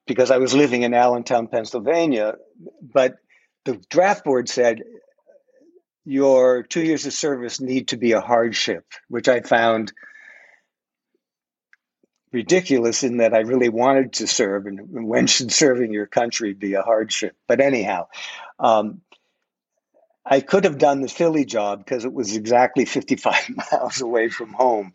because 0.06 0.30
I 0.30 0.38
was 0.38 0.54
living 0.54 0.82
in 0.82 0.94
Allentown, 0.94 1.48
Pennsylvania, 1.48 2.36
but 2.80 3.18
the 3.64 3.76
draft 3.90 4.24
board 4.24 4.48
said 4.48 4.82
your 6.08 6.62
two 6.62 6.82
years 6.82 7.04
of 7.04 7.12
service 7.12 7.60
need 7.60 7.88
to 7.88 7.98
be 7.98 8.12
a 8.12 8.20
hardship, 8.20 8.86
which 9.08 9.28
I 9.28 9.40
found 9.40 9.92
ridiculous 12.32 13.04
in 13.04 13.18
that 13.18 13.34
I 13.34 13.40
really 13.40 13.68
wanted 13.68 14.14
to 14.14 14.26
serve, 14.26 14.66
and 14.66 14.80
when 15.06 15.26
should 15.26 15.52
serving 15.52 15.92
your 15.92 16.06
country 16.06 16.54
be 16.54 16.74
a 16.74 16.82
hardship? 16.82 17.36
But 17.46 17.60
anyhow, 17.60 18.08
um, 18.58 19.02
I 20.24 20.40
could 20.40 20.64
have 20.64 20.78
done 20.78 21.02
the 21.02 21.08
Philly 21.08 21.44
job 21.44 21.84
because 21.84 22.06
it 22.06 22.12
was 22.12 22.34
exactly 22.34 22.86
55 22.86 23.50
miles 23.72 24.00
away 24.00 24.30
from 24.30 24.54
home. 24.54 24.94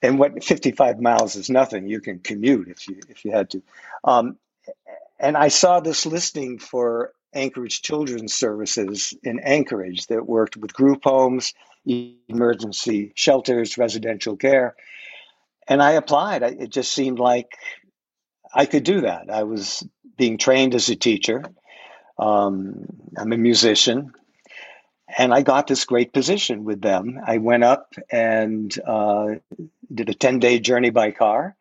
And 0.00 0.18
what 0.18 0.42
55 0.42 0.98
miles 0.98 1.36
is 1.36 1.50
nothing. 1.50 1.88
You 1.88 2.00
can 2.00 2.20
commute 2.20 2.68
if 2.68 2.88
you 2.88 3.00
if 3.08 3.24
you 3.24 3.32
had 3.32 3.50
to. 3.50 3.62
Um, 4.04 4.38
and 5.18 5.36
I 5.36 5.48
saw 5.48 5.80
this 5.80 6.06
listing 6.06 6.58
for 6.58 7.12
Anchorage 7.38 7.82
Children's 7.82 8.34
Services 8.34 9.14
in 9.22 9.38
Anchorage 9.40 10.06
that 10.08 10.26
worked 10.26 10.56
with 10.56 10.74
group 10.74 11.04
homes, 11.04 11.54
emergency 11.86 13.12
shelters, 13.14 13.78
residential 13.78 14.36
care. 14.36 14.74
And 15.68 15.82
I 15.82 15.92
applied. 15.92 16.42
It 16.42 16.70
just 16.70 16.92
seemed 16.92 17.18
like 17.18 17.56
I 18.54 18.66
could 18.66 18.84
do 18.84 19.02
that. 19.02 19.30
I 19.30 19.44
was 19.44 19.86
being 20.16 20.38
trained 20.38 20.74
as 20.74 20.88
a 20.88 20.96
teacher. 20.96 21.44
Um, 22.18 22.86
I'm 23.16 23.32
a 23.32 23.36
musician. 23.36 24.12
And 25.16 25.32
I 25.32 25.42
got 25.42 25.66
this 25.66 25.84
great 25.84 26.12
position 26.12 26.64
with 26.64 26.82
them. 26.82 27.18
I 27.24 27.38
went 27.38 27.64
up 27.64 27.94
and 28.10 28.76
uh, 28.86 29.36
did 29.92 30.10
a 30.10 30.14
10 30.14 30.38
day 30.38 30.58
journey 30.58 30.90
by 30.90 31.12
car. 31.12 31.56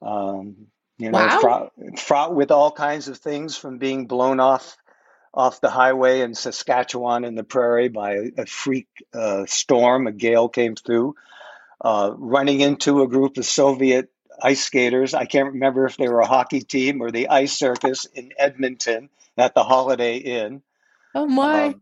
Um, 0.00 0.68
you 0.98 1.10
know, 1.10 1.18
wow. 1.18 1.38
fraught, 1.40 1.72
fraught 1.98 2.34
with 2.34 2.50
all 2.50 2.70
kinds 2.70 3.08
of 3.08 3.18
things 3.18 3.56
from 3.56 3.78
being 3.78 4.06
blown 4.06 4.38
off 4.38 4.76
off 5.32 5.60
the 5.60 5.70
highway 5.70 6.20
in 6.20 6.34
Saskatchewan 6.34 7.24
in 7.24 7.34
the 7.34 7.44
prairie 7.44 7.88
by 7.88 8.14
a, 8.14 8.30
a 8.38 8.46
freak 8.46 8.88
uh, 9.14 9.46
storm. 9.46 10.06
A 10.06 10.12
gale 10.12 10.48
came 10.48 10.74
through, 10.74 11.14
uh, 11.80 12.12
running 12.16 12.60
into 12.60 13.02
a 13.02 13.08
group 13.08 13.36
of 13.36 13.44
Soviet 13.44 14.10
ice 14.42 14.62
skaters. 14.62 15.14
I 15.14 15.26
can't 15.26 15.52
remember 15.52 15.86
if 15.86 15.96
they 15.96 16.08
were 16.08 16.20
a 16.20 16.26
hockey 16.26 16.60
team 16.60 17.00
or 17.00 17.10
the 17.10 17.28
ice 17.28 17.52
circus 17.52 18.06
in 18.06 18.32
Edmonton 18.38 19.08
at 19.36 19.54
the 19.54 19.64
Holiday 19.64 20.16
Inn. 20.16 20.62
Oh 21.14 21.26
my! 21.26 21.66
Um, 21.66 21.80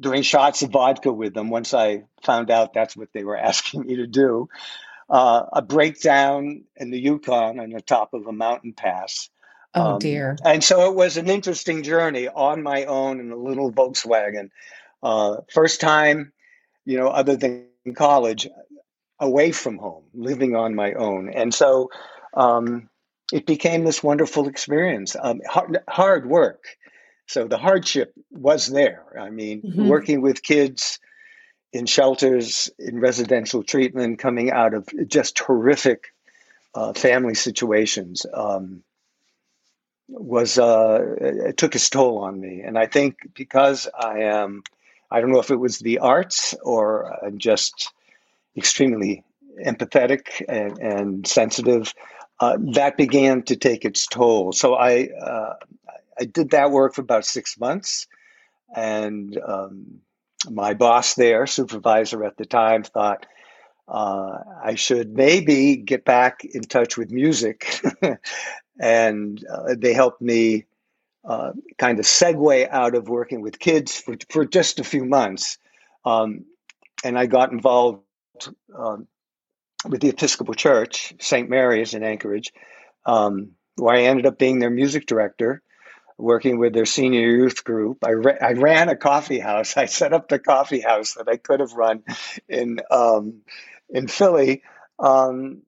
doing 0.00 0.22
shots 0.22 0.62
of 0.62 0.70
vodka 0.70 1.12
with 1.12 1.34
them. 1.34 1.50
Once 1.50 1.74
I 1.74 2.04
found 2.22 2.50
out 2.50 2.72
that's 2.72 2.96
what 2.96 3.12
they 3.12 3.24
were 3.24 3.36
asking 3.50 3.86
me 3.86 3.96
to 3.96 4.06
do, 4.06 4.48
uh, 5.08 5.44
a 5.52 5.62
breakdown 5.62 6.64
in 6.76 6.90
the 6.90 6.98
Yukon 6.98 7.60
on 7.60 7.70
the 7.70 7.80
top 7.80 8.14
of 8.14 8.26
a 8.26 8.32
mountain 8.32 8.72
pass. 8.72 9.28
Oh 9.74 9.94
um, 9.94 9.98
dear! 9.98 10.36
And 10.44 10.62
so 10.62 10.88
it 10.90 10.94
was 10.94 11.16
an 11.16 11.28
interesting 11.28 11.82
journey 11.82 12.28
on 12.28 12.62
my 12.62 12.84
own 12.84 13.20
in 13.20 13.30
a 13.32 13.36
little 13.36 13.72
Volkswagen. 13.72 14.50
Uh, 15.02 15.38
first 15.52 15.80
time, 15.80 16.32
you 16.84 16.96
know, 16.96 17.08
other 17.08 17.36
than 17.36 17.66
college, 17.94 18.48
away 19.18 19.52
from 19.52 19.78
home, 19.78 20.04
living 20.14 20.54
on 20.54 20.74
my 20.74 20.92
own, 20.92 21.28
and 21.28 21.52
so 21.52 21.90
um, 22.34 22.88
it 23.32 23.46
became 23.46 23.84
this 23.84 24.02
wonderful 24.02 24.48
experience. 24.48 25.16
Um, 25.20 25.40
hard, 25.48 25.78
hard, 25.88 26.26
work. 26.26 26.64
So 27.26 27.48
the 27.48 27.58
hardship 27.58 28.12
was 28.30 28.66
there. 28.66 29.04
I 29.18 29.30
mean, 29.30 29.62
mm-hmm. 29.62 29.88
working 29.88 30.20
with 30.20 30.42
kids 30.42 30.98
in 31.72 31.86
shelters, 31.86 32.70
in 32.78 33.00
residential 33.00 33.64
treatment, 33.64 34.18
coming 34.18 34.50
out 34.52 34.74
of 34.74 34.88
just 35.08 35.38
horrific 35.38 36.12
uh, 36.74 36.92
family 36.92 37.34
situations. 37.34 38.26
Um, 38.32 38.84
was 40.08 40.58
uh, 40.58 41.16
it 41.20 41.56
took 41.56 41.74
its 41.74 41.88
toll 41.88 42.18
on 42.18 42.40
me, 42.40 42.62
and 42.62 42.78
I 42.78 42.86
think 42.86 43.16
because 43.34 43.88
I 43.98 44.20
am, 44.20 44.62
I 45.10 45.20
don't 45.20 45.32
know 45.32 45.40
if 45.40 45.50
it 45.50 45.56
was 45.56 45.78
the 45.78 45.98
arts 45.98 46.54
or 46.62 47.24
I'm 47.24 47.38
just 47.38 47.92
extremely 48.56 49.24
empathetic 49.64 50.42
and, 50.48 50.78
and 50.78 51.26
sensitive. 51.26 51.94
Uh, 52.40 52.58
that 52.74 52.96
began 52.96 53.42
to 53.44 53.56
take 53.56 53.84
its 53.84 54.06
toll. 54.06 54.52
So 54.52 54.74
I 54.74 55.08
uh, 55.08 55.54
I 56.20 56.24
did 56.24 56.50
that 56.50 56.70
work 56.70 56.94
for 56.94 57.02
about 57.02 57.24
six 57.24 57.58
months, 57.58 58.06
and 58.74 59.38
um, 59.46 60.00
my 60.50 60.74
boss 60.74 61.14
there, 61.14 61.46
supervisor 61.46 62.24
at 62.24 62.36
the 62.36 62.44
time, 62.44 62.82
thought 62.82 63.26
uh, 63.88 64.38
I 64.62 64.74
should 64.76 65.14
maybe 65.14 65.76
get 65.76 66.04
back 66.04 66.44
in 66.44 66.62
touch 66.62 66.96
with 66.96 67.10
music 67.10 67.80
and 68.80 69.44
uh, 69.46 69.74
they 69.76 69.92
helped 69.92 70.22
me 70.22 70.64
uh, 71.24 71.52
kind 71.78 71.98
of 71.98 72.04
segue 72.04 72.68
out 72.70 72.94
of 72.94 73.08
working 73.08 73.40
with 73.40 73.58
kids 73.58 73.96
for, 73.96 74.16
for 74.30 74.44
just 74.44 74.78
a 74.78 74.84
few 74.84 75.04
months. 75.04 75.58
Um, 76.04 76.44
and 77.02 77.18
I 77.18 77.26
got 77.26 77.52
involved 77.52 78.02
um, 78.76 79.06
with 79.88 80.00
the 80.00 80.08
Episcopal 80.08 80.54
Church, 80.54 81.14
St. 81.20 81.48
Mary's 81.48 81.94
in 81.94 82.02
Anchorage, 82.02 82.52
um, 83.06 83.52
where 83.76 83.96
I 83.96 84.02
ended 84.02 84.26
up 84.26 84.38
being 84.38 84.58
their 84.58 84.70
music 84.70 85.06
director, 85.06 85.62
working 86.16 86.58
with 86.58 86.72
their 86.74 86.86
senior 86.86 87.28
youth 87.28 87.64
group. 87.64 87.98
I, 88.04 88.12
ra- 88.12 88.38
I 88.40 88.52
ran 88.52 88.88
a 88.88 88.96
coffee 88.96 89.40
house. 89.40 89.76
I 89.78 89.86
set 89.86 90.12
up 90.12 90.28
the 90.28 90.38
coffee 90.38 90.80
house 90.80 91.14
that 91.14 91.28
I 91.28 91.36
could 91.36 91.60
have 91.60 91.72
run 91.72 92.02
in 92.48 92.80
um, 92.90 93.42
in 93.94 94.08
Philly. 94.08 94.62
Um, 94.98 95.62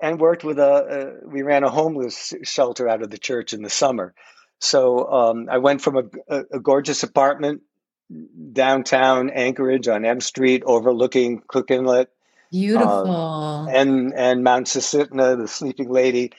and 0.00 0.18
worked 0.18 0.42
with 0.42 0.58
a, 0.58 1.20
a, 1.24 1.28
we 1.28 1.42
ran 1.42 1.62
a 1.62 1.70
homeless 1.70 2.34
shelter 2.42 2.88
out 2.88 3.02
of 3.02 3.10
the 3.10 3.18
church 3.18 3.52
in 3.52 3.62
the 3.62 3.70
summer. 3.70 4.14
So 4.58 5.10
um, 5.10 5.48
i 5.50 5.58
went 5.58 5.82
from 5.82 5.96
a, 5.96 6.04
a, 6.28 6.44
a, 6.54 6.60
gorgeous 6.60 7.02
apartment 7.02 7.62
downtown 8.52 9.30
anchorage 9.30 9.88
on 9.88 10.04
m 10.04 10.20
street 10.20 10.62
overlooking 10.66 11.42
cook 11.48 11.70
inlet 11.70 12.10
beautiful. 12.50 13.10
um, 13.10 13.68
and 13.68 14.12
and 14.14 14.44
mount 14.44 14.66
susitna 14.66 15.36
the 15.36 15.48
sleeping 15.48 15.90
lady 15.90 16.30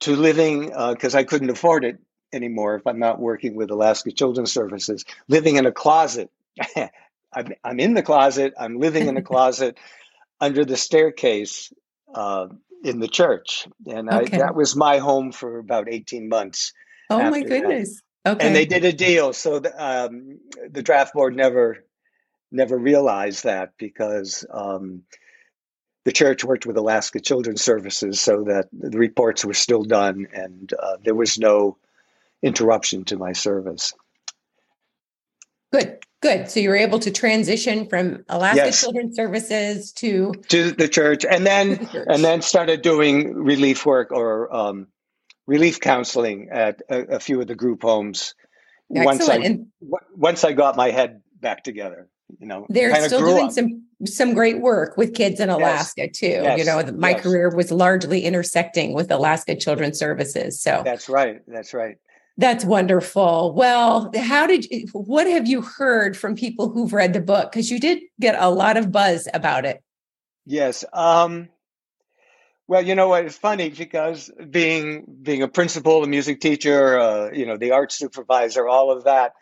to 0.00 0.16
living 0.16 0.66
because 0.90 1.14
uh, 1.14 1.18
i 1.18 1.24
couldn't 1.24 1.50
afford 1.50 1.84
it 1.84 1.98
anymore 2.32 2.74
if 2.74 2.86
i'm 2.86 2.98
not 2.98 3.20
working 3.20 3.54
with 3.54 3.70
alaska 3.70 4.10
children's 4.10 4.52
services 4.52 5.04
living 5.28 5.56
in 5.56 5.66
a 5.66 5.72
closet. 5.72 6.30
I'm, 7.32 7.52
I'm 7.62 7.78
in 7.78 7.94
the 7.94 8.02
closet. 8.02 8.54
I'm 8.58 8.78
living 8.78 9.06
in 9.06 9.16
a 9.16 9.22
closet 9.32 9.78
under 10.40 10.64
the 10.64 10.76
staircase 10.76 11.72
uh, 12.14 12.48
in 12.82 13.00
the 13.00 13.08
church, 13.08 13.68
and 13.86 14.08
okay. 14.08 14.36
I, 14.36 14.38
that 14.40 14.54
was 14.54 14.74
my 14.74 14.98
home 14.98 15.32
for 15.32 15.58
about 15.58 15.88
eighteen 15.88 16.28
months. 16.28 16.72
Oh 17.08 17.30
my 17.30 17.42
goodness! 17.42 18.02
That. 18.24 18.36
Okay, 18.36 18.46
and 18.46 18.56
they 18.56 18.66
did 18.66 18.84
a 18.84 18.92
deal, 18.92 19.32
so 19.32 19.58
the, 19.60 19.72
um, 19.82 20.38
the 20.70 20.82
draft 20.82 21.14
board 21.14 21.36
never 21.36 21.84
never 22.52 22.76
realized 22.76 23.44
that 23.44 23.72
because 23.78 24.44
um, 24.50 25.02
the 26.04 26.12
church 26.12 26.44
worked 26.44 26.66
with 26.66 26.76
Alaska 26.76 27.20
Children's 27.20 27.62
Services, 27.62 28.20
so 28.20 28.44
that 28.44 28.68
the 28.72 28.98
reports 28.98 29.44
were 29.44 29.54
still 29.54 29.84
done, 29.84 30.26
and 30.32 30.72
uh, 30.82 30.96
there 31.04 31.14
was 31.14 31.38
no 31.38 31.76
interruption 32.42 33.04
to 33.04 33.16
my 33.16 33.32
service. 33.32 33.92
Good. 35.72 35.98
Good. 36.20 36.50
So 36.50 36.60
you 36.60 36.68
were 36.68 36.76
able 36.76 36.98
to 36.98 37.10
transition 37.10 37.86
from 37.88 38.24
Alaska 38.28 38.66
yes. 38.66 38.80
Children's 38.80 39.16
Services 39.16 39.90
to 39.92 40.32
to 40.48 40.70
the 40.72 40.86
church, 40.86 41.24
and 41.24 41.46
then 41.46 41.88
the 41.92 42.04
and 42.08 42.22
then 42.22 42.42
started 42.42 42.82
doing 42.82 43.34
relief 43.34 43.86
work 43.86 44.12
or 44.12 44.54
um, 44.54 44.88
relief 45.46 45.80
counseling 45.80 46.48
at 46.52 46.82
a, 46.90 47.16
a, 47.16 47.20
few 47.20 47.40
of 47.40 47.46
the 47.46 47.54
group 47.54 47.82
homes. 47.82 48.34
Excellent. 48.94 49.06
Once 49.06 49.28
I 49.28 49.36
and 49.36 49.66
once 50.14 50.44
I 50.44 50.52
got 50.52 50.76
my 50.76 50.90
head 50.90 51.22
back 51.40 51.64
together, 51.64 52.08
you 52.38 52.46
know, 52.46 52.66
they're 52.68 52.94
still 53.06 53.20
doing 53.20 53.46
up. 53.46 53.52
some 53.52 53.86
some 54.04 54.34
great 54.34 54.60
work 54.60 54.98
with 54.98 55.14
kids 55.14 55.40
in 55.40 55.48
Alaska 55.48 56.02
yes. 56.02 56.18
too. 56.18 56.26
Yes. 56.26 56.58
You 56.58 56.64
know, 56.66 56.82
my 56.92 57.14
career 57.14 57.48
was 57.48 57.70
largely 57.70 58.24
intersecting 58.24 58.92
with 58.92 59.10
Alaska 59.10 59.56
Children's 59.56 59.98
Services. 59.98 60.60
So 60.60 60.82
that's 60.84 61.08
right. 61.08 61.40
That's 61.46 61.72
right. 61.72 61.96
That's 62.40 62.64
wonderful. 62.64 63.52
Well, 63.54 64.10
how 64.16 64.46
did 64.46 64.64
you, 64.70 64.86
what 64.94 65.26
have 65.26 65.46
you 65.46 65.60
heard 65.60 66.16
from 66.16 66.34
people 66.34 66.70
who've 66.70 66.90
read 66.90 67.12
the 67.12 67.20
book? 67.20 67.52
Because 67.52 67.70
you 67.70 67.78
did 67.78 68.00
get 68.18 68.34
a 68.38 68.48
lot 68.48 68.78
of 68.78 68.90
buzz 68.90 69.28
about 69.34 69.66
it. 69.66 69.82
Yes. 70.46 70.82
Um, 70.94 71.50
well, 72.66 72.80
you 72.80 72.94
know 72.94 73.08
what? 73.08 73.26
It's 73.26 73.36
funny 73.36 73.68
because 73.68 74.30
being 74.48 75.04
being 75.22 75.42
a 75.42 75.48
principal, 75.48 76.02
a 76.02 76.06
music 76.06 76.40
teacher, 76.40 76.98
uh, 76.98 77.30
you 77.30 77.44
know, 77.44 77.58
the 77.58 77.72
art 77.72 77.92
supervisor, 77.92 78.66
all 78.66 78.90
of 78.90 79.04
that, 79.04 79.34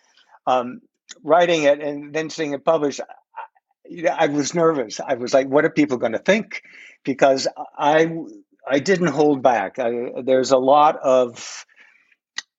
um, 0.48 0.80
writing 1.22 1.62
it 1.62 1.80
and 1.80 2.12
then 2.12 2.30
seeing 2.30 2.52
it 2.52 2.64
published, 2.64 3.00
I, 3.00 4.08
I 4.08 4.26
was 4.26 4.56
nervous. 4.56 4.98
I 4.98 5.14
was 5.14 5.32
like, 5.32 5.46
"What 5.46 5.64
are 5.64 5.70
people 5.70 5.98
going 5.98 6.12
to 6.12 6.18
think?" 6.18 6.62
Because 7.04 7.46
I 7.78 8.10
I 8.68 8.80
didn't 8.80 9.08
hold 9.08 9.40
back. 9.40 9.78
I, 9.78 10.20
there's 10.24 10.50
a 10.50 10.58
lot 10.58 10.96
of 10.96 11.64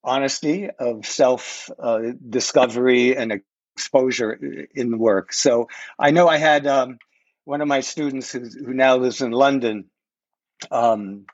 honesty 0.04 0.70
of 0.80 1.06
self 1.06 1.70
uh, 1.80 2.00
discovery 2.30 3.16
and 3.16 3.42
exposure 3.76 4.34
in 4.74 4.92
the 4.92 4.98
work. 4.98 5.34
So 5.34 5.70
I 5.98 6.12
know 6.12 6.28
I 6.28 6.38
had 6.38 6.68
um, 6.68 7.00
one 7.46 7.62
of 7.62 7.68
my 7.68 7.82
students 7.82 8.32
who, 8.32 8.42
who 8.42 8.74
now 8.74 8.98
lives 8.98 9.22
in 9.22 9.32
London, 9.32 9.86
um, 10.72 11.26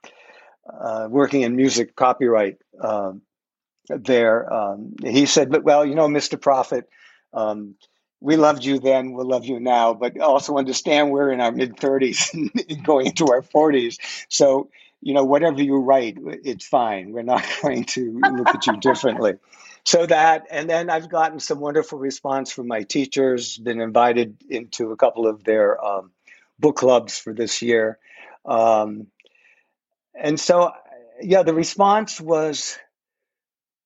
uh, 0.71 1.07
working 1.09 1.41
in 1.41 1.55
music 1.55 1.95
copyright 1.95 2.57
uh, 2.81 3.13
there. 3.89 4.51
Um, 4.51 4.95
he 5.03 5.25
said, 5.25 5.51
"But 5.51 5.63
well, 5.63 5.85
you 5.85 5.95
know, 5.95 6.07
Mr. 6.07 6.39
Proffit." 6.39 6.83
Um, 7.33 7.75
we 8.21 8.37
loved 8.37 8.63
you 8.65 8.79
then, 8.79 9.13
we'll 9.13 9.27
love 9.27 9.45
you 9.45 9.59
now, 9.59 9.93
but 9.93 10.19
also 10.19 10.57
understand 10.57 11.11
we're 11.11 11.31
in 11.31 11.41
our 11.41 11.51
mid 11.51 11.75
30s 11.75 12.83
going 12.83 13.07
into 13.07 13.27
our 13.27 13.41
40s. 13.41 13.97
So 14.29 14.69
you 15.05 15.13
know, 15.13 15.23
whatever 15.23 15.61
you 15.61 15.77
write, 15.77 16.17
it's 16.43 16.65
fine. 16.65 17.11
We're 17.11 17.21
not 17.21 17.45
going 17.61 17.83
to 17.83 18.19
look 18.19 18.47
at 18.47 18.65
you 18.65 18.75
differently. 18.77 19.35
So 19.85 20.07
that, 20.07 20.47
and 20.49 20.67
then 20.67 20.89
I've 20.89 21.09
gotten 21.09 21.39
some 21.39 21.59
wonderful 21.59 21.99
response 21.99 22.51
from 22.51 22.67
my 22.67 22.81
teachers, 22.81 23.55
been 23.59 23.79
invited 23.79 24.35
into 24.49 24.91
a 24.91 24.97
couple 24.97 25.27
of 25.27 25.43
their 25.43 25.83
um, 25.85 26.09
book 26.57 26.77
clubs 26.77 27.19
for 27.19 27.33
this 27.33 27.61
year. 27.61 27.99
Um, 28.45 29.05
and 30.15 30.39
so, 30.39 30.71
yeah, 31.21 31.43
the 31.43 31.53
response 31.53 32.19
was 32.19 32.75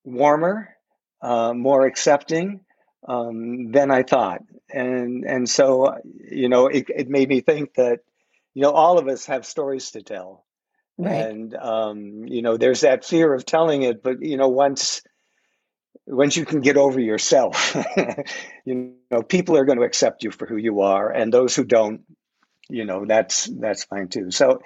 warmer, 0.04 0.74
uh, 1.20 1.52
more 1.52 1.84
accepting 1.84 2.60
um, 3.06 3.72
than 3.72 3.90
I 3.90 4.04
thought. 4.04 4.40
And, 4.72 5.26
and 5.26 5.46
so, 5.50 5.98
you 6.30 6.48
know, 6.48 6.68
it, 6.68 6.86
it 6.88 7.10
made 7.10 7.28
me 7.28 7.42
think 7.42 7.74
that, 7.74 8.00
you 8.54 8.62
know, 8.62 8.70
all 8.70 8.96
of 8.96 9.06
us 9.06 9.26
have 9.26 9.44
stories 9.44 9.90
to 9.90 10.02
tell 10.02 10.46
Right. 11.00 11.26
And 11.26 11.54
um, 11.54 12.24
you 12.26 12.42
know, 12.42 12.56
there's 12.56 12.82
that 12.82 13.04
fear 13.04 13.32
of 13.32 13.46
telling 13.46 13.82
it, 13.82 14.02
but 14.02 14.22
you 14.22 14.36
know, 14.36 14.48
once 14.48 15.02
once 16.06 16.36
you 16.36 16.44
can 16.44 16.60
get 16.60 16.76
over 16.76 17.00
yourself, 17.00 17.76
you 18.64 18.94
know, 19.10 19.22
people 19.22 19.56
are 19.56 19.64
going 19.64 19.78
to 19.78 19.84
accept 19.84 20.24
you 20.24 20.30
for 20.30 20.46
who 20.46 20.56
you 20.56 20.80
are, 20.82 21.10
and 21.10 21.32
those 21.32 21.56
who 21.56 21.64
don't, 21.64 22.02
you 22.68 22.84
know, 22.84 23.06
that's 23.06 23.46
that's 23.46 23.84
fine 23.84 24.08
too. 24.08 24.30
So, 24.30 24.60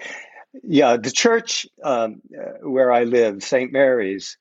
yeah, 0.63 0.97
the 0.97 1.11
church 1.13 1.67
um, 1.83 2.23
uh, 2.37 2.67
where 2.69 2.91
I 2.91 3.05
live, 3.05 3.43
St. 3.45 3.73
Mary's, 3.73 4.37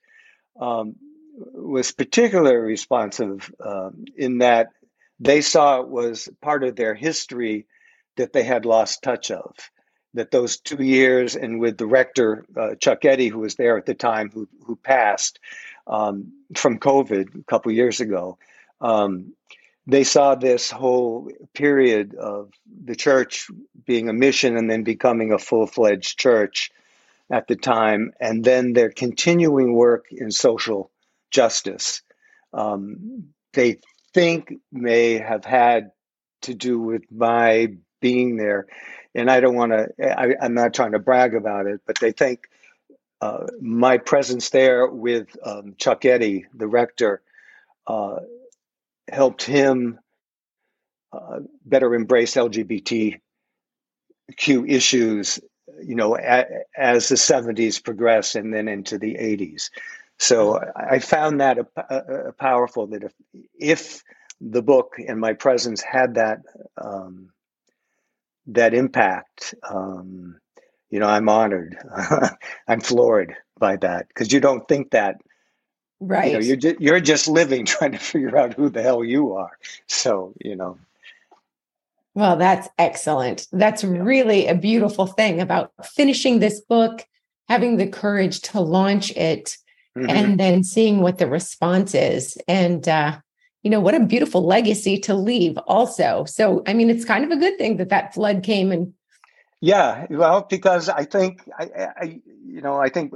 um, 0.60 0.96
was 1.36 1.92
particularly 1.92 2.56
responsive 2.56 3.52
um, 3.64 4.04
in 4.16 4.38
that 4.38 4.68
they 5.20 5.42
saw 5.42 5.80
it 5.80 5.88
was 5.88 6.28
part 6.42 6.64
of 6.64 6.76
their 6.76 6.94
history 6.94 7.66
that 8.16 8.32
they 8.32 8.42
had 8.42 8.64
lost 8.66 9.02
touch 9.02 9.30
of 9.30 9.54
that 10.14 10.30
those 10.30 10.56
two 10.56 10.82
years, 10.82 11.36
and 11.36 11.60
with 11.60 11.76
the 11.76 11.86
rector 11.86 12.46
uh, 12.56 12.74
Chuck 12.76 13.04
Eddy, 13.04 13.28
who 13.28 13.40
was 13.40 13.56
there 13.56 13.76
at 13.76 13.86
the 13.86 13.94
time, 13.94 14.30
who 14.30 14.48
who 14.64 14.76
passed 14.76 15.38
um, 15.86 16.32
from 16.56 16.78
COVID 16.78 17.40
a 17.40 17.44
couple 17.44 17.72
years 17.72 18.00
ago, 18.00 18.38
um, 18.80 19.34
they 19.86 20.04
saw 20.04 20.34
this 20.34 20.70
whole 20.70 21.30
period 21.52 22.14
of 22.14 22.50
the 22.84 22.96
church 22.96 23.48
being 23.84 24.08
a 24.08 24.14
mission 24.14 24.56
and 24.56 24.70
then 24.70 24.82
becoming 24.82 25.32
a 25.32 25.38
full 25.38 25.66
fledged 25.66 26.18
church 26.18 26.70
at 27.30 27.48
the 27.48 27.56
time, 27.56 28.12
and 28.20 28.44
then 28.44 28.72
their 28.72 28.90
continuing 28.90 29.74
work 29.74 30.06
in 30.10 30.30
social 30.30 30.90
justice. 31.30 32.02
Um, 32.52 33.28
they 33.52 33.78
think 34.12 34.54
may 34.70 35.18
have 35.18 35.44
had 35.44 35.90
to 36.42 36.54
do 36.54 36.78
with 36.78 37.02
my 37.10 37.74
being 38.04 38.36
there 38.36 38.66
and 39.14 39.30
I 39.30 39.40
don't 39.40 39.54
want 39.54 39.72
to, 39.72 40.42
I'm 40.42 40.54
not 40.54 40.74
trying 40.74 40.92
to 40.92 40.98
brag 40.98 41.34
about 41.34 41.66
it, 41.66 41.80
but 41.86 41.98
they 42.00 42.12
think 42.12 42.48
uh, 43.20 43.46
my 43.60 43.96
presence 43.96 44.50
there 44.50 44.86
with 44.88 45.28
um, 45.44 45.74
Chuck 45.78 46.04
Eddy, 46.04 46.46
the 46.52 46.66
rector, 46.66 47.22
uh, 47.86 48.16
helped 49.08 49.44
him 49.44 49.98
uh, 51.12 51.40
better 51.64 51.94
embrace 51.94 52.34
LGBTQ 52.34 53.20
issues, 54.68 55.38
you 55.82 55.94
know, 55.94 56.14
as 56.14 57.08
the 57.08 57.14
70s 57.14 57.82
progressed 57.82 58.34
and 58.34 58.52
then 58.52 58.66
into 58.66 58.98
the 58.98 59.14
80s. 59.14 59.70
So 60.18 60.60
I 60.74 60.98
found 60.98 61.40
that 61.40 61.58
a, 61.58 61.96
a 62.28 62.32
powerful 62.32 62.88
that 62.88 63.04
if, 63.04 63.12
if 63.58 64.02
the 64.40 64.62
book 64.62 64.94
and 65.06 65.20
my 65.20 65.34
presence 65.34 65.82
had 65.82 66.14
that 66.14 66.40
um, 66.76 67.30
that 68.46 68.74
impact, 68.74 69.54
um, 69.68 70.36
you 70.90 71.00
know, 71.00 71.06
I'm 71.06 71.28
honored. 71.28 71.76
I'm 72.68 72.80
floored 72.80 73.34
by 73.58 73.76
that 73.76 74.08
because 74.08 74.32
you 74.32 74.40
don't 74.40 74.66
think 74.68 74.90
that. 74.90 75.16
Right. 76.00 76.32
You 76.32 76.38
know, 76.38 76.44
you're 76.44 76.56
just, 76.56 76.80
you're 76.80 77.00
just 77.00 77.28
living 77.28 77.64
trying 77.66 77.92
to 77.92 77.98
figure 77.98 78.36
out 78.36 78.54
who 78.54 78.68
the 78.68 78.82
hell 78.82 79.04
you 79.04 79.32
are. 79.34 79.58
So, 79.86 80.34
you 80.40 80.56
know. 80.56 80.78
Well, 82.14 82.36
that's 82.36 82.68
excellent. 82.78 83.48
That's 83.52 83.82
yeah. 83.82 83.90
really 83.90 84.46
a 84.46 84.54
beautiful 84.54 85.06
thing 85.06 85.40
about 85.40 85.72
finishing 85.82 86.38
this 86.38 86.60
book, 86.60 87.04
having 87.48 87.76
the 87.76 87.88
courage 87.88 88.40
to 88.42 88.60
launch 88.60 89.10
it, 89.12 89.56
mm-hmm. 89.96 90.08
and 90.08 90.38
then 90.38 90.62
seeing 90.62 91.00
what 91.00 91.18
the 91.18 91.26
response 91.26 91.94
is. 91.94 92.38
And 92.46 92.88
uh, 92.88 93.18
you 93.64 93.70
know 93.70 93.80
what 93.80 93.94
a 93.94 94.00
beautiful 94.00 94.44
legacy 94.44 94.98
to 94.98 95.14
leave 95.14 95.58
also. 95.66 96.24
So 96.26 96.62
i 96.66 96.74
mean 96.74 96.90
it's 96.90 97.04
kind 97.04 97.24
of 97.24 97.30
a 97.30 97.36
good 97.36 97.58
thing 97.58 97.78
that 97.78 97.88
that 97.88 98.14
flood 98.14 98.42
came 98.44 98.70
and 98.70 98.92
yeah 99.60 100.06
well 100.10 100.46
because 100.48 100.88
i 100.88 101.04
think 101.04 101.40
i, 101.58 101.64
I 102.02 102.20
you 102.44 102.60
know 102.60 102.76
i 102.76 102.88
think 102.88 103.14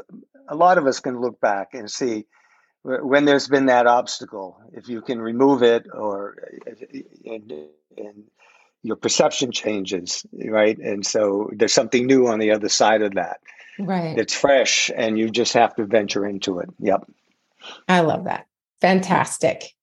a 0.48 0.56
lot 0.56 0.78
of 0.78 0.86
us 0.86 1.00
can 1.00 1.20
look 1.20 1.40
back 1.40 1.74
and 1.74 1.90
see 1.90 2.26
when 2.82 3.26
there's 3.26 3.48
been 3.48 3.66
that 3.66 3.86
obstacle 3.86 4.60
if 4.72 4.88
you 4.88 5.02
can 5.02 5.20
remove 5.20 5.62
it 5.62 5.86
or 5.92 6.36
uh, 6.66 6.72
and, 7.26 7.52
and 7.96 8.24
your 8.82 8.96
perception 8.96 9.50
changes 9.52 10.24
right? 10.32 10.78
And 10.78 11.04
so 11.04 11.50
there's 11.52 11.74
something 11.74 12.06
new 12.06 12.28
on 12.28 12.38
the 12.38 12.52
other 12.52 12.68
side 12.68 13.02
of 13.02 13.14
that. 13.14 13.40
Right. 13.78 14.16
It's 14.16 14.32
fresh 14.32 14.90
and 14.94 15.18
you 15.18 15.30
just 15.30 15.52
have 15.54 15.74
to 15.76 15.84
venture 15.84 16.24
into 16.24 16.60
it. 16.60 16.70
Yep. 16.78 17.10
I 17.88 18.00
love 18.00 18.24
that. 18.24 18.46
Fantastic 18.80 19.74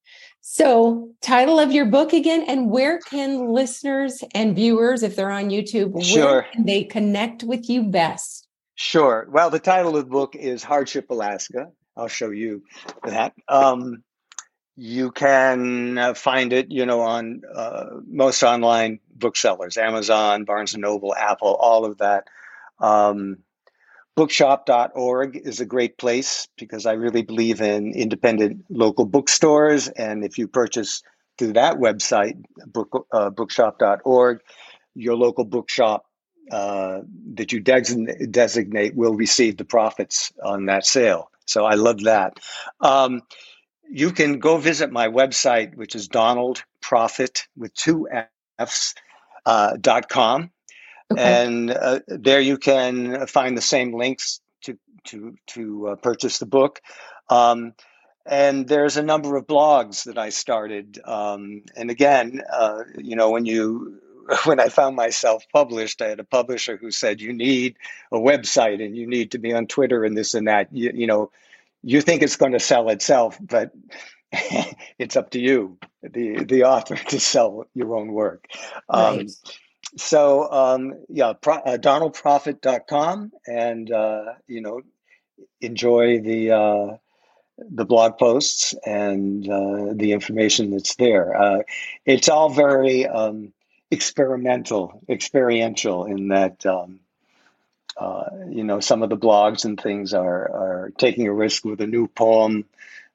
so, 0.48 1.10
title 1.22 1.60
of 1.60 1.72
your 1.72 1.88
book 1.88 2.14
again, 2.14 2.46
and 2.48 2.70
where 2.70 3.00
can 3.00 3.48
listeners 3.48 4.24
and 4.36 4.56
viewers, 4.56 5.02
if 5.02 5.16
they're 5.16 5.32
on 5.32 5.50
YouTube, 5.50 6.04
sure. 6.06 6.24
where 6.24 6.44
can 6.54 6.66
they 6.66 6.84
connect 6.84 7.42
with 7.42 7.68
you 7.68 7.82
best? 7.82 8.48
Sure. 8.76 9.28
Well, 9.32 9.50
the 9.50 9.58
title 9.58 9.98
of 9.98 10.06
the 10.06 10.12
book 10.12 10.36
is 10.36 10.64
Hardship 10.64 11.10
Alaska. 11.10 11.72
I'll 11.98 12.08
show 12.08 12.30
you 12.30 12.62
that. 13.04 13.34
Um, 13.48 14.04
you 14.76 15.12
can 15.12 15.98
uh, 15.98 16.14
find 16.14 16.54
it, 16.54 16.70
you 16.70 16.86
know, 16.86 17.02
on 17.02 17.42
uh, 17.52 17.86
most 18.06 18.44
online 18.44 19.00
booksellers, 19.16 19.78
Amazon, 19.78 20.44
Barnes 20.44 20.76
and 20.76 20.84
Noble, 20.84 21.16
Apple, 21.16 21.56
all 21.56 21.86
of 21.86 21.98
that. 21.98 22.28
Um, 22.80 23.40
bookshop.org 24.16 25.38
is 25.44 25.60
a 25.60 25.66
great 25.66 25.98
place 25.98 26.48
because 26.58 26.86
I 26.86 26.94
really 26.94 27.22
believe 27.22 27.62
in 27.62 27.94
independent 27.94 28.66
local 28.70 29.06
bookstores. 29.06 29.88
And 29.90 30.24
if 30.24 30.38
you 30.38 30.48
purchase 30.48 31.04
through 31.38 31.54
that 31.54 31.78
website, 31.78 32.42
book, 32.68 33.08
uh, 33.12 33.30
bookshop.org, 33.30 34.40
your 34.96 35.16
local 35.16 35.44
bookshop 35.44 36.06
uh, 36.52 37.02
that 37.34 37.52
you 37.52 37.60
designate, 37.60 38.32
designate 38.32 38.96
will 38.96 39.16
receive 39.16 39.58
the 39.58 39.66
profits 39.66 40.32
on 40.44 40.66
that 40.68 40.86
sale. 40.86 41.30
So 41.46 41.66
I 41.66 41.76
love 41.76 42.02
that. 42.04 42.40
Um, 42.80 43.22
you 43.90 44.12
can 44.12 44.40
go 44.40 44.58
visit 44.58 44.92
my 44.92 45.08
website, 45.08 45.76
which 45.76 45.96
is 45.96 46.08
Donald 46.08 46.64
Proffit 46.82 47.48
with 47.56 47.74
two 47.74 48.08
F's 48.58 48.96
uh, 49.46 49.78
dot 49.78 50.10
com. 50.10 50.52
Okay. 51.12 51.22
And 51.22 51.72
uh, 51.72 52.00
there 52.08 52.42
you 52.42 52.58
can 52.58 53.28
find 53.28 53.58
the 53.58 53.62
same 53.62 53.94
links 53.94 54.42
to 54.62 54.78
to 55.06 55.36
to 55.48 55.90
uh, 55.90 55.96
purchase 55.96 56.40
the 56.40 56.46
book. 56.46 56.82
Um, 57.30 57.74
and 58.26 58.68
there's 58.68 58.98
a 58.98 59.04
number 59.04 59.36
of 59.36 59.46
blogs 59.46 60.06
that 60.06 60.18
I 60.18 60.30
started. 60.30 61.00
Um, 61.06 61.62
and 61.76 61.92
again, 61.92 62.42
uh, 62.52 62.84
you 62.98 63.16
know, 63.16 63.30
when 63.30 63.46
you 63.46 64.02
when 64.46 64.60
I 64.60 64.70
found 64.70 64.96
myself 64.96 65.46
published, 65.54 66.02
I 66.02 66.08
had 66.08 66.20
a 66.20 66.24
publisher 66.24 66.78
who 66.78 66.90
said, 66.90 67.22
"You 67.22 67.34
need 67.34 67.78
a 68.12 68.18
website 68.18 68.84
and 68.84 68.98
you 68.98 69.08
need 69.08 69.32
to 69.32 69.38
be 69.38 69.54
on 69.54 69.68
Twitter 69.68 70.04
and 70.04 70.18
this 70.18 70.34
and 70.34 70.48
that." 70.48 70.74
You, 70.74 70.92
you 70.94 71.06
know, 71.06 71.32
you 71.84 72.02
think 72.02 72.24
it's 72.24 72.36
going 72.36 72.54
to 72.54 72.60
sell 72.60 72.90
itself, 72.90 73.38
but 73.40 73.72
it's 74.32 75.16
up 75.16 75.30
to 75.32 75.40
you, 75.40 75.78
the 76.02 76.44
the 76.44 76.64
author, 76.64 76.96
to 77.10 77.20
sell 77.20 77.68
your 77.76 77.96
own 77.96 78.12
work. 78.12 78.48
Um, 78.90 79.18
right 79.18 79.32
so 79.98 80.52
um, 80.52 80.94
yeah, 81.10 81.34
pro, 81.34 81.56
uh, 81.56 81.78
donaldproffit.com 81.78 83.32
and 83.48 83.92
uh, 83.92 84.34
you 84.48 84.62
know 84.62 84.82
enjoy 85.62 86.20
the 86.20 86.52
uh, 86.52 86.98
the 87.58 87.86
blog 87.86 88.18
posts 88.18 88.74
and 88.86 89.48
uh, 89.50 89.94
the 89.94 90.12
information 90.12 90.72
that's 90.72 90.96
there. 90.96 91.36
Uh, 91.36 91.60
it's 92.06 92.30
all 92.30 92.50
very 92.50 93.08
um, 93.08 93.54
experimental, 93.92 95.02
experiential 95.10 96.06
in 96.06 96.30
that. 96.30 96.66
Um, 96.66 97.00
uh, 97.98 98.26
you 98.50 98.66
know, 98.66 98.82
some 98.82 99.04
of 99.04 99.10
the 99.10 99.16
blogs 99.16 99.64
and 99.64 99.80
things 99.80 100.14
are 100.14 100.52
are 100.52 100.92
taking 100.98 101.28
a 101.28 101.34
risk 101.34 101.64
with 101.64 101.80
a 101.80 101.88
new 101.88 102.08
poem 102.08 102.66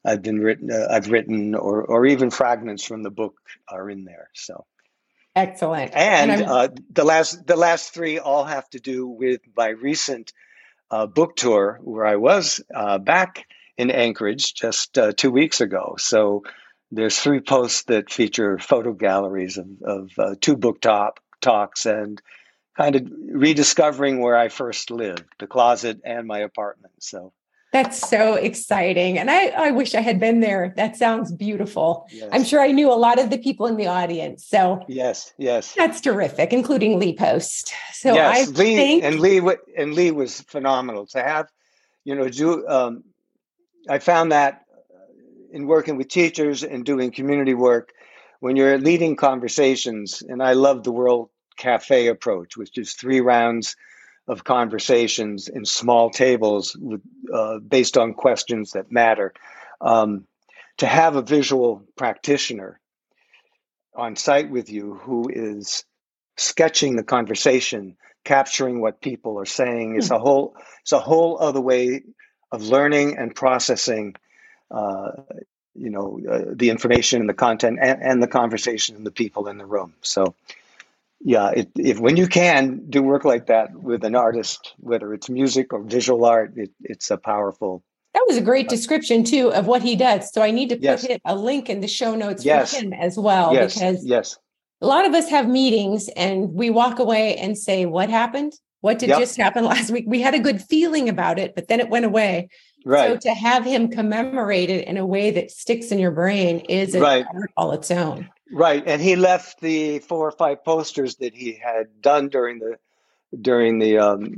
I've 0.05 0.22
been 0.22 0.41
written, 0.41 0.70
uh, 0.70 0.87
I've 0.91 1.11
written, 1.11 1.55
or 1.55 1.83
or 1.83 2.07
even 2.07 2.31
fragments 2.31 2.85
from 2.85 3.03
the 3.03 3.11
book 3.11 3.39
are 3.68 3.91
in 3.91 4.05
there. 4.05 4.31
So 4.33 4.64
Excellent. 5.41 5.93
And, 5.95 6.30
and 6.30 6.43
uh, 6.43 6.68
the 6.93 7.05
last 7.05 7.47
the 7.47 7.57
last 7.57 7.95
three 7.95 8.18
all 8.18 8.45
have 8.45 8.68
to 8.70 8.80
do 8.80 9.07
with 9.07 9.41
my 9.57 9.68
recent 9.68 10.32
uh, 10.91 11.07
book 11.07 11.36
tour, 11.36 11.78
where 11.82 12.07
I 12.07 12.16
was 12.16 12.61
uh, 12.74 12.99
back 12.99 13.47
in 13.76 13.91
Anchorage 13.91 14.55
just 14.55 14.99
uh, 14.99 15.12
two 15.12 15.30
weeks 15.30 15.61
ago. 15.61 15.95
So 15.99 16.43
there's 16.91 17.18
three 17.18 17.41
posts 17.41 17.84
that 17.84 18.12
feature 18.12 18.59
photo 18.59 18.93
galleries 18.93 19.57
of, 19.57 19.68
of 19.82 20.11
uh, 20.18 20.34
two 20.41 20.57
book 20.57 20.80
top 20.80 21.20
talks 21.41 21.86
and 21.86 22.20
kind 22.76 22.97
of 22.97 23.11
rediscovering 23.32 24.20
where 24.20 24.36
I 24.36 24.49
first 24.49 24.91
lived, 24.91 25.24
the 25.38 25.47
closet 25.47 26.01
and 26.05 26.26
my 26.26 26.41
apartment. 26.41 26.95
So 26.99 27.32
that's 27.73 27.99
so 28.09 28.35
exciting. 28.35 29.18
And 29.18 29.31
I, 29.31 29.49
I 29.49 29.71
wish 29.71 29.95
I 29.95 30.01
had 30.01 30.18
been 30.18 30.41
there. 30.41 30.75
That 30.77 30.97
sounds 30.97 31.31
beautiful. 31.33 32.07
Yes. 32.11 32.29
I'm 32.33 32.45
sure 32.45 32.61
I 32.61 32.73
knew 32.73 32.91
a 32.91 32.95
lot 32.95 33.18
of 33.18 33.31
the 33.31 33.39
people 33.39 33.66
in 33.66 33.77
the 33.77 33.87
audience. 33.87 34.45
So 34.45 34.85
yes, 34.89 35.33
yes. 35.39 35.75
That's 35.75 36.01
terrific, 36.01 36.53
including 36.53 36.99
Lee 36.99 37.14
Post. 37.14 37.73
So 37.93 38.14
yes, 38.14 38.49
I 38.49 38.51
Lee 38.53 38.77
think... 38.77 39.05
and 39.05 39.21
Lee 39.21 39.41
and 39.77 39.95
Lee 39.95 40.11
was 40.11 40.41
phenomenal 40.43 41.07
to 41.09 41.23
have, 41.23 41.49
you 42.05 42.14
know, 42.14 42.29
do 42.29 42.66
um, 42.66 43.05
I 43.89 43.99
found 43.99 44.33
that 44.33 44.64
in 45.53 45.66
working 45.66 45.97
with 45.97 46.09
teachers 46.09 46.62
and 46.62 46.85
doing 46.85 47.11
community 47.11 47.55
work, 47.55 47.93
when 48.41 48.57
you're 48.57 48.79
leading 48.79 49.16
conversations, 49.16 50.23
and 50.23 50.43
I 50.43 50.53
love 50.55 50.83
the 50.83 50.93
World 50.93 51.29
Cafe 51.57 52.07
approach, 52.07 52.57
which 52.57 52.79
is 52.79 52.95
three 52.95 53.21
rounds 53.21 53.77
of 54.29 54.45
conversations 54.45 55.49
in 55.49 55.64
small 55.64 56.11
tables 56.11 56.77
with, 56.77 57.01
uh, 57.33 57.59
based 57.59 57.97
on 57.97 58.14
questions 58.14 58.73
that 58.73 58.93
matter. 58.93 59.33
Um, 59.81 60.27
to 60.79 60.87
have 60.87 61.16
a 61.16 61.23
visual 61.23 61.83
practitioner 61.97 62.81
on 63.95 64.16
site 64.16 64.51
with 64.51 64.71
you 64.71 64.95
who 64.95 65.29
is 65.29 65.85
sketching 66.37 66.97
the 66.97 67.03
conversation, 67.03 67.97
capturing 68.25 68.81
what 68.81 69.01
people 69.01 69.39
are 69.39 69.47
saying, 69.47 69.97
is 69.97 70.11
a 70.11 70.16
hmm. 70.16 70.23
whole 70.23 70.57
it's 70.83 70.93
a 70.93 71.01
whole 71.01 71.39
other 71.41 71.61
way 71.61 72.03
of 72.53 72.62
learning 72.62 73.18
and 73.18 73.35
processing. 73.35 74.14
Uh, 74.71 75.11
you 75.75 75.91
know 75.91 76.21
uh, 76.29 76.45
the 76.53 76.71
information 76.71 77.21
and 77.21 77.29
the 77.29 77.35
content 77.35 77.79
and, 77.81 78.03
and 78.03 78.23
the 78.23 78.29
conversation 78.29 78.97
and 78.97 79.07
the 79.07 79.11
people 79.11 79.49
in 79.49 79.59
the 79.59 79.66
room. 79.66 79.95
So 80.03 80.35
yeah, 81.21 81.51
it, 81.51 81.71
if 81.77 82.01
when 82.01 82.16
you 82.16 82.27
can 82.27 82.89
do 82.89 83.03
work 83.03 83.25
like 83.25 83.47
that 83.47 83.75
with 83.75 84.05
an 84.05 84.14
artist, 84.14 84.75
whether 84.79 85.12
it's 85.12 85.29
music 85.29 85.73
or 85.73 85.83
visual 85.83 86.25
art, 86.25 86.53
it, 86.57 86.71
it's 86.83 87.11
a 87.11 87.18
powerful. 87.18 87.85
That 88.14 88.25
was 88.27 88.39
a 88.39 88.41
great 88.41 88.66
uh, 88.66 88.71
description 88.71 89.23
too 89.23 89.53
of 89.53 89.66
what 89.66 89.83
he 89.83 89.97
does. 89.97 90.33
So 90.33 90.43
I 90.43 90.51
need 90.51 90.71
to 90.71 90.77
put 90.77 90.83
yes. 90.83 91.07
a 91.25 91.37
link 91.37 91.68
in 91.68 91.81
the 91.81 91.89
show 91.89 92.14
notes 92.14 92.45
yes. 92.45 92.75
for 92.75 92.83
him 92.83 92.93
as 92.95 93.18
well 93.18 93.53
yes. 93.53 93.75
because 93.75 94.05
yes, 94.05 94.39
a 94.81 94.87
lot 94.87 95.07
of 95.07 95.12
us 95.14 95.29
have 95.29 95.47
meetings 95.47 96.09
and 96.16 96.55
we 96.55 96.71
walk 96.71 96.99
away 96.99 97.37
and 97.37 97.57
say, 97.57 97.85
"What 97.85 98.09
happened? 98.09 98.55
What 98.81 98.99
did 98.99 99.11
yep. 99.11 99.18
just 99.18 99.37
happen 99.37 99.64
last 99.66 99.91
week?" 99.91 100.05
We 100.09 100.23
had 100.23 100.35
a 100.35 100.41
good 100.41 100.62
feeling 100.62 101.09
about 101.09 101.39
it, 101.39 101.55
but 101.55 101.68
then 101.68 101.81
it 101.81 101.91
went 101.91 102.07
away. 102.07 102.49
Right. 102.87 103.11
So 103.11 103.16
to 103.29 103.35
have 103.35 103.66
him 103.66 103.91
commemorate 103.91 104.71
it 104.71 104.89
in 104.89 104.97
a 104.97 105.05
way 105.05 105.31
that 105.33 105.51
sticks 105.51 105.93
in 105.93 105.99
your 105.99 106.12
brain 106.12 106.61
is 106.61 106.97
right. 106.97 107.27
all 107.59 107.73
its 107.73 107.91
own. 107.91 108.31
Right, 108.53 108.82
and 108.84 109.01
he 109.01 109.16
left 109.16 109.61
the 109.61 110.01
four 110.01 110.26
or 110.26 110.32
five 110.32 110.64
posters 110.64 111.16
that 111.16 111.34
he 111.34 111.53
had 111.53 112.01
done 112.01 112.28
during 112.28 112.59
the 112.59 112.78
during 113.40 113.78
the 113.78 113.98
um, 113.98 114.32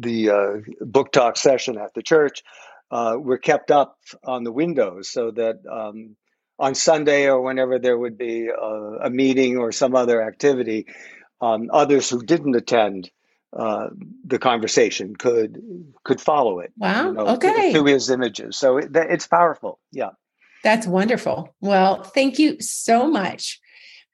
the 0.00 0.30
uh, 0.30 0.56
book 0.80 1.12
talk 1.12 1.36
session 1.36 1.76
at 1.76 1.94
the 1.94 2.02
church 2.02 2.44
uh, 2.90 3.16
were 3.18 3.38
kept 3.38 3.70
up 3.70 3.98
on 4.24 4.44
the 4.44 4.52
windows 4.52 5.10
so 5.10 5.30
that 5.32 5.60
um, 5.70 6.16
on 6.58 6.74
Sunday 6.74 7.28
or 7.28 7.40
whenever 7.40 7.78
there 7.78 7.98
would 7.98 8.16
be 8.16 8.48
a, 8.48 9.06
a 9.06 9.10
meeting 9.10 9.58
or 9.58 9.72
some 9.72 9.94
other 9.94 10.22
activity, 10.22 10.86
um, 11.40 11.68
others 11.72 12.08
who 12.08 12.22
didn't 12.22 12.56
attend 12.56 13.10
uh, 13.56 13.88
the 14.24 14.38
conversation 14.38 15.16
could 15.16 15.62
could 16.04 16.20
follow 16.20 16.60
it. 16.60 16.72
Wow. 16.76 17.08
You 17.08 17.12
know, 17.14 17.26
okay. 17.28 17.72
Through 17.72 17.86
his 17.86 18.10
images, 18.10 18.56
so 18.56 18.78
it, 18.78 18.90
it's 18.94 19.26
powerful. 19.26 19.78
Yeah. 19.90 20.10
That's 20.64 20.86
wonderful. 20.86 21.54
Well, 21.60 22.02
thank 22.02 22.38
you 22.38 22.60
so 22.60 23.08
much 23.08 23.60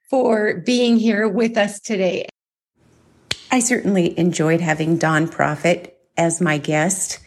for 0.09 0.61
being 0.65 0.97
here 0.97 1.27
with 1.27 1.57
us 1.57 1.79
today. 1.79 2.27
I 3.51 3.59
certainly 3.59 4.17
enjoyed 4.17 4.61
having 4.61 4.97
Don 4.97 5.27
Proffit 5.27 5.91
as 6.17 6.41
my 6.41 6.57
guest 6.57 7.19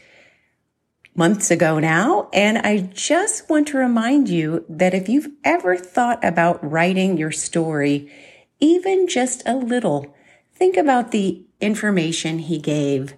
months 1.14 1.50
ago 1.50 1.78
now. 1.80 2.28
And 2.32 2.58
I 2.58 2.78
just 2.78 3.50
want 3.50 3.68
to 3.68 3.78
remind 3.78 4.28
you 4.28 4.64
that 4.68 4.94
if 4.94 5.08
you've 5.08 5.28
ever 5.44 5.76
thought 5.76 6.24
about 6.24 6.62
writing 6.68 7.16
your 7.16 7.32
story, 7.32 8.10
even 8.60 9.08
just 9.08 9.42
a 9.46 9.56
little, 9.56 10.14
think 10.54 10.76
about 10.76 11.10
the 11.10 11.44
information 11.60 12.38
he 12.38 12.58
gave. 12.58 13.14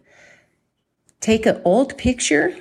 Take 1.20 1.44
an 1.44 1.60
old 1.64 1.98
picture 1.98 2.56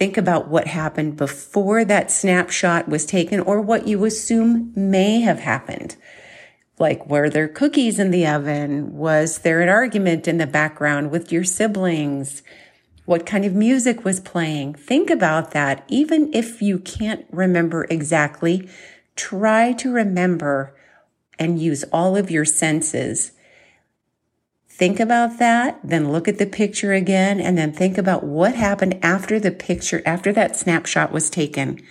Think 0.00 0.16
about 0.16 0.48
what 0.48 0.66
happened 0.66 1.18
before 1.18 1.84
that 1.84 2.10
snapshot 2.10 2.88
was 2.88 3.04
taken 3.04 3.38
or 3.38 3.60
what 3.60 3.86
you 3.86 4.06
assume 4.06 4.72
may 4.74 5.20
have 5.20 5.40
happened. 5.40 5.94
Like, 6.78 7.06
were 7.06 7.28
there 7.28 7.48
cookies 7.48 7.98
in 7.98 8.10
the 8.10 8.26
oven? 8.26 8.96
Was 8.96 9.40
there 9.40 9.60
an 9.60 9.68
argument 9.68 10.26
in 10.26 10.38
the 10.38 10.46
background 10.46 11.10
with 11.10 11.30
your 11.30 11.44
siblings? 11.44 12.42
What 13.04 13.26
kind 13.26 13.44
of 13.44 13.52
music 13.52 14.02
was 14.02 14.20
playing? 14.20 14.72
Think 14.72 15.10
about 15.10 15.50
that. 15.50 15.84
Even 15.88 16.32
if 16.32 16.62
you 16.62 16.78
can't 16.78 17.26
remember 17.30 17.86
exactly, 17.90 18.70
try 19.16 19.74
to 19.74 19.92
remember 19.92 20.74
and 21.38 21.60
use 21.60 21.84
all 21.92 22.16
of 22.16 22.30
your 22.30 22.46
senses 22.46 23.32
Think 24.80 24.98
about 24.98 25.38
that, 25.38 25.78
then 25.84 26.10
look 26.10 26.26
at 26.26 26.38
the 26.38 26.46
picture 26.46 26.94
again, 26.94 27.38
and 27.38 27.58
then 27.58 27.70
think 27.70 27.98
about 27.98 28.24
what 28.24 28.54
happened 28.54 28.98
after 29.02 29.38
the 29.38 29.50
picture, 29.50 30.00
after 30.06 30.32
that 30.32 30.56
snapshot 30.56 31.12
was 31.12 31.28
taken. 31.28 31.82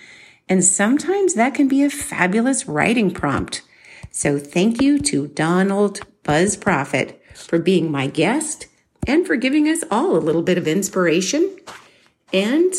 And 0.48 0.64
sometimes 0.64 1.34
that 1.34 1.54
can 1.54 1.68
be 1.68 1.84
a 1.84 1.88
fabulous 1.88 2.66
writing 2.66 3.12
prompt. 3.12 3.62
So 4.10 4.40
thank 4.40 4.82
you 4.82 4.98
to 5.02 5.28
Donald 5.28 6.00
Buzz 6.24 6.56
Proffit 6.56 7.14
for 7.32 7.60
being 7.60 7.92
my 7.92 8.08
guest 8.08 8.66
and 9.06 9.24
for 9.24 9.36
giving 9.36 9.68
us 9.68 9.84
all 9.88 10.16
a 10.16 10.18
little 10.18 10.42
bit 10.42 10.58
of 10.58 10.66
inspiration 10.66 11.58
and 12.32 12.74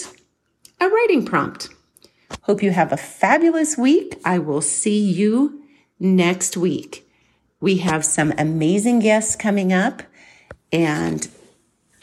a 0.81 0.89
writing 0.89 1.23
prompt. 1.23 1.69
Hope 2.41 2.61
you 2.61 2.71
have 2.71 2.91
a 2.91 2.97
fabulous 2.97 3.77
week. 3.77 4.19
I 4.25 4.39
will 4.39 4.59
see 4.59 4.99
you 4.99 5.63
next 6.01 6.57
week. 6.57 7.07
We 7.61 7.77
have 7.77 8.03
some 8.03 8.33
amazing 8.37 8.99
guests 8.99 9.35
coming 9.35 9.71
up. 9.71 10.03
And 10.73 11.27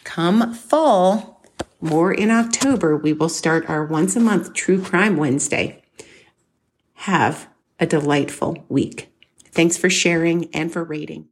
come 0.04 0.54
fall, 0.54 1.42
more 1.80 2.12
in 2.12 2.30
October, 2.30 2.96
we 2.96 3.12
will 3.12 3.28
start 3.28 3.68
our 3.68 3.84
once 3.84 4.14
a 4.16 4.20
month 4.20 4.54
True 4.54 4.80
Crime 4.80 5.16
Wednesday. 5.16 5.82
Have 6.94 7.48
a 7.80 7.86
delightful 7.86 8.64
week. 8.68 9.12
Thanks 9.44 9.76
for 9.76 9.90
sharing 9.90 10.54
and 10.54 10.72
for 10.72 10.84
rating. 10.84 11.28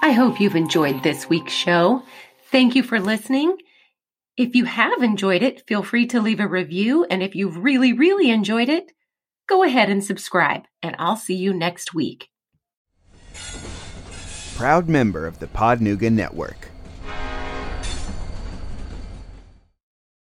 I 0.00 0.12
hope 0.12 0.40
you've 0.40 0.56
enjoyed 0.56 1.02
this 1.02 1.28
week's 1.28 1.52
show. 1.52 2.02
Thank 2.50 2.74
you 2.74 2.82
for 2.82 2.98
listening. 2.98 3.56
If 4.36 4.54
you 4.54 4.64
have 4.64 5.02
enjoyed 5.02 5.42
it, 5.42 5.66
feel 5.66 5.82
free 5.82 6.06
to 6.08 6.20
leave 6.20 6.40
a 6.40 6.48
review. 6.48 7.04
And 7.04 7.22
if 7.22 7.34
you've 7.34 7.58
really, 7.58 7.92
really 7.92 8.30
enjoyed 8.30 8.68
it, 8.68 8.92
go 9.52 9.62
ahead 9.62 9.90
and 9.90 10.02
subscribe, 10.02 10.62
and 10.82 10.96
I'll 10.98 11.16
see 11.16 11.34
you 11.34 11.52
next 11.52 11.92
week. 11.92 12.30
Proud 14.56 14.88
member 14.88 15.26
of 15.26 15.40
the 15.40 15.46
Podnuga 15.46 16.10
Network. 16.10 16.68